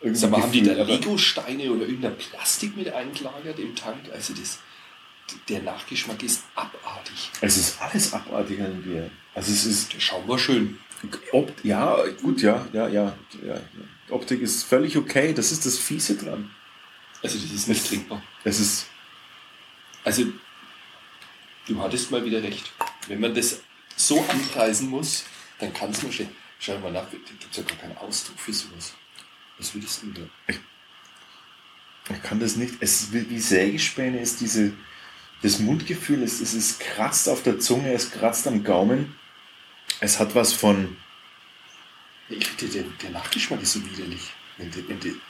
Irgendwie 0.00 0.20
Sag 0.20 0.30
mal, 0.30 0.42
haben 0.42 0.52
die 0.52 0.62
da 0.62 0.72
Lego-Steine 0.82 1.70
oder 1.72 1.86
irgendein 1.86 2.16
Plastik 2.16 2.76
mit 2.76 2.92
eingelagert 2.92 3.58
im 3.58 3.74
Tank? 3.74 4.00
Also 4.12 4.34
das, 4.34 4.58
der 5.48 5.62
Nachgeschmack 5.62 6.22
ist 6.22 6.42
abartig. 6.54 7.30
Es 7.40 7.56
ist 7.56 7.80
alles 7.80 8.12
abartig 8.12 8.60
an 8.60 8.82
Bier. 8.82 9.10
Also 9.34 9.52
es 9.52 9.64
ist 9.64 9.94
Der 9.94 10.00
Schaum 10.00 10.26
war 10.28 10.38
schön. 10.38 10.78
Ob, 11.32 11.52
ja, 11.64 11.96
gut, 12.22 12.42
ja, 12.42 12.66
ja, 12.74 12.86
ja, 12.88 13.16
ja. 13.46 13.60
Optik 14.10 14.42
ist 14.42 14.64
völlig 14.64 14.96
okay. 14.98 15.32
Das 15.32 15.52
ist 15.52 15.64
das 15.64 15.78
Fiese 15.78 16.16
dran. 16.16 16.50
Also 17.22 17.38
das 17.38 17.50
ist 17.50 17.68
nicht 17.68 17.82
Es- 17.82 17.88
trinkbar. 17.88 18.22
Es 18.44 18.60
ist, 18.60 18.86
Also 20.04 20.24
du 21.66 21.82
hattest 21.82 22.10
mal 22.10 22.24
wieder 22.24 22.42
recht. 22.42 22.72
Wenn 23.06 23.20
man 23.20 23.34
das 23.34 23.60
so 23.96 24.24
anpreisen 24.28 24.88
muss, 24.88 25.24
dann 25.58 25.72
kann 25.72 25.90
es 25.90 26.02
nur 26.02 26.12
stehen. 26.12 26.30
Schau 26.58 26.78
mal 26.78 26.92
nach, 26.92 27.08
da 27.10 27.16
gibt 27.16 27.50
es 27.50 27.56
ja 27.56 27.62
gar 27.62 27.76
keinen 27.78 27.96
Ausdruck 27.98 28.38
für 28.38 28.52
sowas. 28.52 28.94
Was 29.58 29.74
würdest 29.74 30.02
du 30.02 30.06
denn 30.10 30.28
da? 30.48 30.54
ich 32.14 32.22
kann 32.22 32.40
das 32.40 32.56
nicht. 32.56 32.74
Es 32.80 33.02
ist 33.02 33.12
wie, 33.12 33.38
Sägespäne 33.38 34.20
ist 34.20 34.40
diese, 34.40 34.72
das 35.42 35.58
Mundgefühl, 35.58 36.22
es, 36.22 36.40
es 36.40 36.54
ist 36.54 36.80
kratzt 36.80 37.28
auf 37.28 37.42
der 37.42 37.58
Zunge, 37.58 37.92
es 37.92 38.10
kratzt 38.10 38.46
am 38.46 38.64
Gaumen. 38.64 39.14
Es 40.00 40.18
hat 40.18 40.34
was 40.34 40.52
von, 40.52 40.96
Ich 42.28 42.46
finde, 42.46 42.74
der, 42.74 42.84
der 43.02 43.10
Nachgeschmack 43.10 43.62
ist 43.62 43.72
so 43.72 43.84
widerlich. 43.84 44.32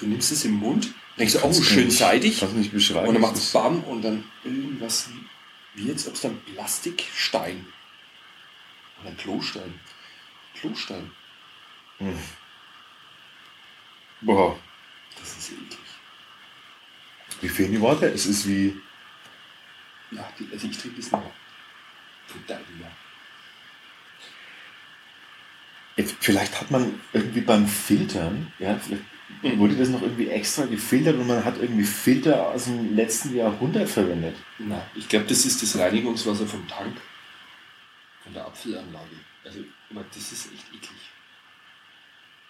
Du, 0.00 0.06
nimmst 0.06 0.32
es 0.32 0.44
im 0.44 0.52
Mund, 0.54 0.92
denkst 1.18 1.34
du, 1.34 1.44
oh, 1.44 1.52
schön 1.52 1.86
nicht- 1.86 1.98
seidig. 1.98 2.42
nicht 2.52 2.72
beschreiben. 2.72 3.08
Und 3.08 3.14
dann 3.14 3.22
macht 3.22 3.36
Es 3.36 3.52
Bam 3.52 3.82
und 3.84 4.02
dann 4.02 4.24
irgendwas 4.42 5.08
wie, 5.74 5.84
jetzt, 5.86 6.08
ob 6.08 6.14
es 6.14 6.22
dann 6.22 6.40
Plastikstein 6.42 7.64
oder 9.00 9.10
ein 9.10 9.16
Klostein. 9.16 9.78
Klostein. 10.58 11.10
boah, 14.22 14.58
Das 15.18 15.36
ist 15.38 15.52
eklig. 15.52 15.78
wie 17.40 17.48
fehlen 17.48 17.72
die 17.72 17.80
Worte? 17.80 18.06
Es 18.06 18.26
ist 18.26 18.48
wie, 18.48 18.76
Ja, 20.10 20.28
die, 20.38 20.48
also 20.52 20.66
ich 20.66 20.76
trinke 20.76 20.96
das 21.00 21.12
noch. 21.12 21.22
Total, 22.32 22.60
ja. 22.80 22.90
Jetzt, 25.96 26.16
vielleicht 26.20 26.60
hat 26.60 26.70
man 26.70 27.00
irgendwie 27.12 27.40
beim 27.42 27.66
Filtern, 27.66 28.52
ja, 28.58 28.78
vielleicht 28.78 29.02
Mhm. 29.42 29.58
wurde 29.58 29.76
das 29.76 29.88
noch 29.88 30.02
irgendwie 30.02 30.28
extra 30.28 30.66
gefiltert 30.66 31.16
und 31.16 31.26
man 31.26 31.44
hat 31.44 31.58
irgendwie 31.60 31.84
Filter 31.84 32.48
aus 32.48 32.64
dem 32.64 32.94
letzten 32.94 33.34
Jahrhundert 33.34 33.88
verwendet. 33.88 34.36
Na, 34.58 34.86
ich 34.94 35.08
glaube, 35.08 35.26
das 35.26 35.44
ist 35.46 35.62
das 35.62 35.78
Reinigungswasser 35.78 36.46
vom 36.46 36.66
Tank. 36.68 36.96
Von 38.22 38.34
der 38.34 38.46
Apfelanlage. 38.46 39.16
Also, 39.44 39.60
aber 39.90 40.04
das 40.14 40.30
ist 40.32 40.52
echt 40.52 40.66
eklig. 40.68 40.90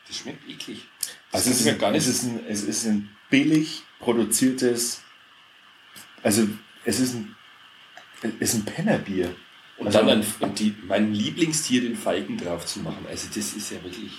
Das 0.07 0.17
schmeckt 0.19 0.49
eklig. 0.49 0.89
Das 1.31 1.47
Also 1.47 1.51
es 1.51 1.65
ist, 1.67 1.79
gar 1.79 1.93
nicht. 1.93 2.01
es, 2.01 2.09
ist 2.09 2.23
ein, 2.25 2.41
es 2.49 2.63
ist 2.65 2.87
ein 2.87 3.09
billig 3.31 3.83
produziertes, 4.01 5.03
also 6.25 6.49
es 6.85 6.99
ist 6.99 7.15
ein, 7.15 7.37
es 8.23 8.31
ist 8.41 8.55
ein 8.55 8.65
Pennerbier. 8.65 9.35
und 9.79 9.87
also- 9.87 9.99
dann 10.01 10.09
ein, 10.09 10.27
und 10.41 10.59
die, 10.59 10.75
mein 10.89 11.15
Lieblingstier, 11.15 11.83
den 11.83 11.95
Falken 11.97 12.37
drauf 12.37 12.67
zu 12.67 12.81
machen. 12.81 13.07
Also, 13.09 13.29
das 13.29 13.53
ist 13.55 13.71
ja 13.71 13.83
wirklich. 13.85 14.11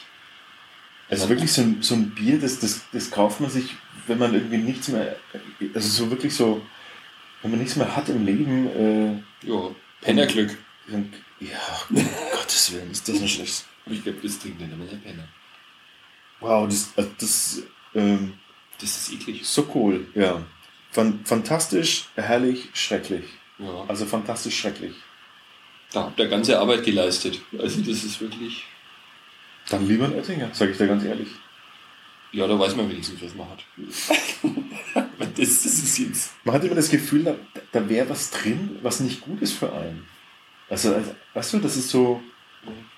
Also 1.12 1.30
wirklich 1.30 1.52
so 1.52 1.62
ein, 1.62 1.82
so 1.82 1.94
ein 1.96 2.10
Bier, 2.12 2.40
das, 2.40 2.60
das, 2.60 2.82
das 2.92 3.12
kauft 3.12 3.42
man 3.42 3.50
sich, 3.50 3.76
wenn 4.08 4.18
man 4.18 4.34
irgendwie 4.34 4.58
nichts 4.58 4.88
mehr, 4.88 5.16
also 5.74 5.88
so 6.06 6.10
wirklich 6.10 6.34
so, 6.34 6.62
wenn 7.42 7.52
man 7.52 7.60
nichts 7.60 7.76
mehr 7.76 7.96
hat 7.96 8.08
im 8.10 8.26
Leben, 8.26 8.68
äh, 8.68 9.48
Ja, 9.48 9.70
Pennerglück. 10.02 10.58
dann, 10.88 11.12
ja, 11.40 11.58
um 11.90 11.96
Gottes 12.32 12.72
Willen, 12.74 12.92
ist 12.92 13.08
das 13.08 13.22
ein 13.22 13.28
schlechtes. 13.28 13.66
Ich 13.88 14.04
glaube, 14.04 14.20
das 14.24 14.40
trinkt 14.40 14.62
nicht 14.62 14.72
immer 14.72 14.86
der 14.86 14.98
Penner. 14.98 15.28
Wow, 16.40 16.68
das, 16.68 16.94
äh, 16.96 17.08
das 17.20 17.62
ähm, 17.94 18.34
Das 18.80 18.96
ist 19.10 19.14
eklig. 19.14 19.46
so 19.46 19.70
cool, 19.76 20.08
ja. 20.16 20.42
Fan, 20.92 21.20
fantastisch, 21.26 22.06
herrlich, 22.16 22.70
schrecklich. 22.74 23.26
Ja. 23.60 23.86
Also 23.88 24.06
fantastisch, 24.06 24.58
schrecklich. 24.60 24.94
Da 25.94 26.04
habt 26.04 26.20
ihr 26.20 26.28
ganze 26.28 26.58
Arbeit 26.60 26.84
geleistet. 26.86 27.42
Also, 27.58 27.82
das 27.82 28.04
ist 28.04 28.20
wirklich. 28.22 28.64
Dann 29.70 29.88
lieber 29.88 30.06
ein 30.06 30.14
Oettinger, 30.16 30.50
sage 30.54 30.72
ich 30.72 30.78
dir 30.78 30.88
ganz 30.88 31.04
ehrlich. 31.04 31.30
Ja, 32.34 32.48
da 32.48 32.58
weiß 32.58 32.76
man 32.76 32.90
wenigstens, 32.90 33.22
was 33.22 33.36
man 33.36 33.48
hat. 33.50 33.64
Das, 35.38 35.64
das 35.64 35.66
ist 35.66 35.98
jetzt. 35.98 36.32
Man 36.44 36.56
hat 36.56 36.64
immer 36.64 36.76
das 36.76 36.90
Gefühl, 36.90 37.24
da, 37.24 37.36
da 37.72 37.88
wäre 37.88 38.10
was 38.10 38.32
drin, 38.32 38.78
was 38.82 39.00
nicht 39.00 39.22
gut 39.22 39.42
ist 39.42 39.54
für 39.54 39.72
einen. 39.72 40.06
Also, 40.70 40.94
also 40.94 41.16
weißt 41.34 41.54
du, 41.54 41.60
das 41.60 41.78
ist 41.78 41.90
so, 41.90 42.22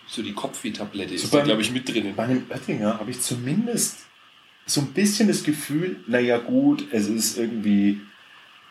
So 0.08 0.24
die 0.24 0.34
Kopfweh-Tablette 0.34 1.18
So 1.18 1.26
ist 1.26 1.34
da, 1.34 1.42
glaube 1.42 1.62
ich, 1.62 1.72
mit 1.72 1.88
drinnen. 1.88 2.16
bei 2.16 2.24
einem 2.24 2.46
Oettinger 2.50 3.00
habe 3.00 3.12
ich 3.12 3.22
zumindest 3.22 4.00
so 4.66 4.82
ein 4.82 4.88
bisschen 4.94 5.28
das 5.28 5.44
Gefühl, 5.44 5.98
naja 6.08 6.38
gut, 6.38 6.86
es 6.92 7.08
ist 7.08 7.38
irgendwie, 7.38 8.02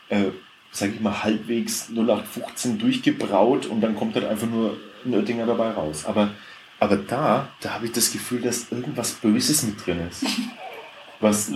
äh, 0.09 0.25
sage 0.71 0.93
ich 0.95 0.99
mal, 0.99 1.23
halbwegs 1.23 1.89
0815 1.89 2.79
durchgebraut 2.79 3.65
und 3.67 3.79
dann 3.81 3.95
kommt 3.95 4.15
halt 4.15 4.25
einfach 4.25 4.47
nur 4.47 4.77
ein 5.05 5.13
Oettinger 5.13 5.45
dabei 5.45 5.71
raus. 5.71 6.05
Aber, 6.05 6.31
aber 6.79 6.97
da, 6.97 7.49
da 7.61 7.73
habe 7.73 7.85
ich 7.85 7.91
das 7.91 8.11
Gefühl, 8.11 8.41
dass 8.41 8.71
irgendwas 8.71 9.13
Böses 9.13 9.63
mit 9.63 9.85
drin 9.85 10.07
ist. 10.09 10.25
Was, 11.19 11.51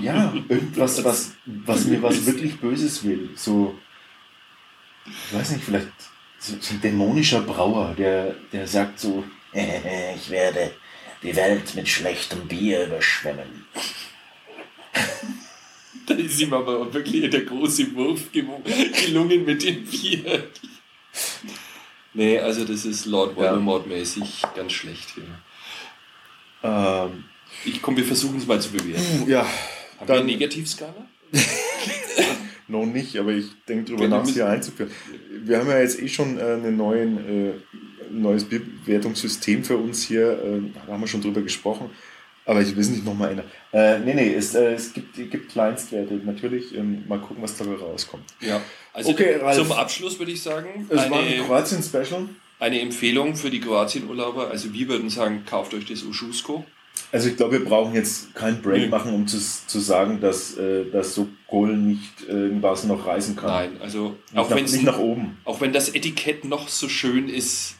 ja, 0.00 0.34
irgendwas, 0.48 1.04
was, 1.04 1.32
was 1.46 1.84
mir 1.84 2.02
was 2.02 2.26
wirklich 2.26 2.58
Böses 2.58 3.04
will. 3.04 3.30
So, 3.36 3.78
ich 5.06 5.34
weiß 5.36 5.52
nicht, 5.52 5.64
vielleicht 5.64 5.92
so, 6.38 6.56
so 6.58 6.74
ein 6.74 6.80
dämonischer 6.80 7.42
Brauer, 7.42 7.94
der, 7.96 8.34
der 8.52 8.66
sagt 8.66 8.98
so, 8.98 9.22
Ich 10.16 10.30
werde 10.30 10.72
die 11.22 11.36
Welt 11.36 11.74
mit 11.74 11.88
schlechtem 11.88 12.48
Bier 12.48 12.86
überschwemmen. 12.86 13.66
Da 16.06 16.14
ist 16.14 16.40
ihm 16.40 16.52
aber 16.52 16.92
wirklich 16.92 17.30
der 17.30 17.42
große 17.42 17.94
Wurf 17.94 18.32
gelungen 18.32 19.44
mit 19.44 19.62
dem 19.62 19.84
Bier. 19.84 20.50
Nee, 22.14 22.38
also 22.38 22.64
das 22.64 22.84
ist 22.84 23.06
Lord 23.06 23.36
Voldemort-mäßig 23.36 24.42
ganz 24.54 24.72
schlecht 24.72 25.10
hier. 25.14 25.24
Ähm, 26.62 27.24
Ich 27.64 27.80
komm, 27.80 27.96
wir 27.96 28.04
versuchen 28.04 28.38
es 28.38 28.46
mal 28.46 28.60
zu 28.60 28.70
bewerten. 28.70 29.28
ja, 29.28 29.40
Haben 29.40 29.48
wir 29.98 30.14
eine 30.14 30.16
dann 30.18 30.26
Negativskala? 30.26 31.06
noch 32.68 32.86
nicht, 32.86 33.16
aber 33.18 33.32
ich 33.32 33.46
denke 33.68 33.90
drüber 33.90 34.08
nach, 34.08 34.24
es 34.24 34.34
hier 34.34 34.48
einzuführen. 34.48 34.90
Wir 35.44 35.58
haben 35.58 35.68
ja 35.68 35.78
jetzt 35.80 36.00
eh 36.00 36.08
schon 36.08 36.38
äh, 36.38 36.42
einen 36.42 36.76
neuen, 36.76 37.18
äh, 37.18 37.52
ein 38.10 38.20
neues 38.22 38.44
Bewertungssystem 38.44 39.64
für 39.64 39.76
uns 39.76 40.02
hier. 40.02 40.32
Äh, 40.32 40.60
da 40.86 40.92
haben 40.92 41.00
wir 41.00 41.06
schon 41.06 41.22
drüber 41.22 41.40
gesprochen. 41.40 41.90
Aber 42.44 42.60
ich 42.60 42.74
will 42.74 42.80
es 42.82 42.90
nicht 42.90 43.04
nochmal 43.04 43.30
ändern. 43.30 43.46
Äh, 43.72 44.00
nee, 44.00 44.14
nee, 44.14 44.34
es, 44.34 44.54
äh, 44.54 44.72
es 44.74 44.92
gibt, 44.92 45.14
gibt 45.14 45.50
Kleinstwerte. 45.52 46.14
Natürlich, 46.24 46.74
ähm, 46.76 47.04
mal 47.06 47.20
gucken, 47.20 47.42
was 47.42 47.56
dabei 47.56 47.74
rauskommt. 47.76 48.24
Ja. 48.40 48.60
Also 48.92 49.10
Okay, 49.10 49.36
Ralf. 49.36 49.56
zum 49.56 49.70
Abschluss 49.72 50.18
würde 50.18 50.32
ich 50.32 50.42
sagen, 50.42 50.86
Es 50.88 51.08
war 51.10 51.20
ein 51.20 51.26
eine, 51.28 51.42
Kroatien-Special. 51.44 52.28
eine 52.58 52.80
Empfehlung 52.80 53.36
für 53.36 53.48
die 53.50 53.60
Kroatien-Urlauber. 53.60 54.50
Also 54.50 54.72
wir 54.74 54.88
würden 54.88 55.08
sagen, 55.08 55.44
kauft 55.48 55.72
euch 55.74 55.84
das 55.86 56.02
Uschusko. 56.02 56.64
Also 57.10 57.28
ich 57.28 57.36
glaube, 57.36 57.58
wir 57.58 57.64
brauchen 57.64 57.94
jetzt 57.94 58.34
keinen 58.34 58.60
Break 58.60 58.82
Nee. 58.82 58.86
machen, 58.88 59.14
um 59.14 59.26
zu, 59.26 59.38
zu 59.38 59.80
sagen, 59.80 60.20
dass, 60.20 60.56
äh, 60.58 60.84
dass 60.90 61.14
so 61.14 61.28
Kohl 61.46 61.76
nicht 61.76 62.28
äh, 62.28 62.48
Basel 62.48 62.88
noch 62.88 63.06
reisen 63.06 63.36
kann. 63.36 63.50
Nein, 63.50 63.70
also 63.80 64.16
auch, 64.34 64.50
wenn's, 64.50 64.72
nicht 64.72 64.84
nach 64.84 64.98
oben. 64.98 65.38
auch 65.44 65.60
wenn 65.60 65.72
das 65.72 65.90
Etikett 65.94 66.44
noch 66.44 66.68
so 66.68 66.88
schön 66.88 67.28
ist, 67.28 67.76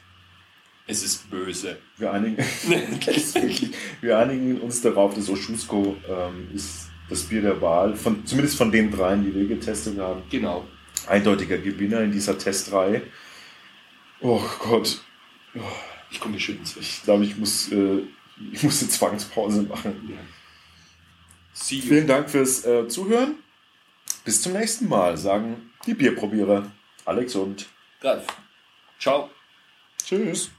es 0.86 1.02
ist 1.02 1.30
böse. 1.30 1.78
Wir 1.96 2.12
einigen, 2.12 2.36
wirklich, 2.66 3.70
wir 4.00 4.18
einigen 4.18 4.60
uns 4.60 4.80
darauf, 4.82 5.14
dass 5.14 5.28
Oschusko 5.28 5.96
ähm, 6.08 6.48
ist 6.54 6.88
das 7.08 7.24
Bier 7.24 7.42
der 7.42 7.60
Wahl, 7.60 7.94
von, 7.94 8.24
zumindest 8.26 8.56
von 8.56 8.72
den 8.72 8.90
dreien, 8.90 9.24
die 9.24 9.34
wir 9.34 9.46
getestet 9.46 9.98
haben. 9.98 10.22
Genau. 10.30 10.66
Eindeutiger 11.06 11.58
Gewinner 11.58 12.00
in 12.00 12.12
dieser 12.12 12.38
Testreihe. 12.38 13.02
Oh 14.20 14.42
Gott, 14.60 15.02
Ich 16.10 16.20
komme 16.20 16.34
geschüttet 16.34 16.74
weg. 16.76 16.82
ich 16.82 17.02
glaube, 17.02 17.24
ich 17.24 17.36
muss, 17.36 17.70
äh, 17.72 18.02
ich 18.52 18.62
muss 18.62 18.80
eine 18.80 18.90
Zwangspause 18.90 19.62
machen. 19.62 20.08
You. 20.08 21.80
Vielen 21.82 22.06
Dank 22.06 22.30
fürs 22.30 22.64
äh, 22.64 22.88
Zuhören. 22.88 23.34
Bis 24.24 24.40
zum 24.40 24.52
nächsten 24.52 24.88
Mal, 24.88 25.16
sagen 25.16 25.70
die 25.86 25.94
Bierprobierer. 25.94 26.70
Alex 27.04 27.34
und 27.34 27.66
Ralf. 28.00 28.26
Ciao. 28.98 29.28
Tschüss. 30.04 30.50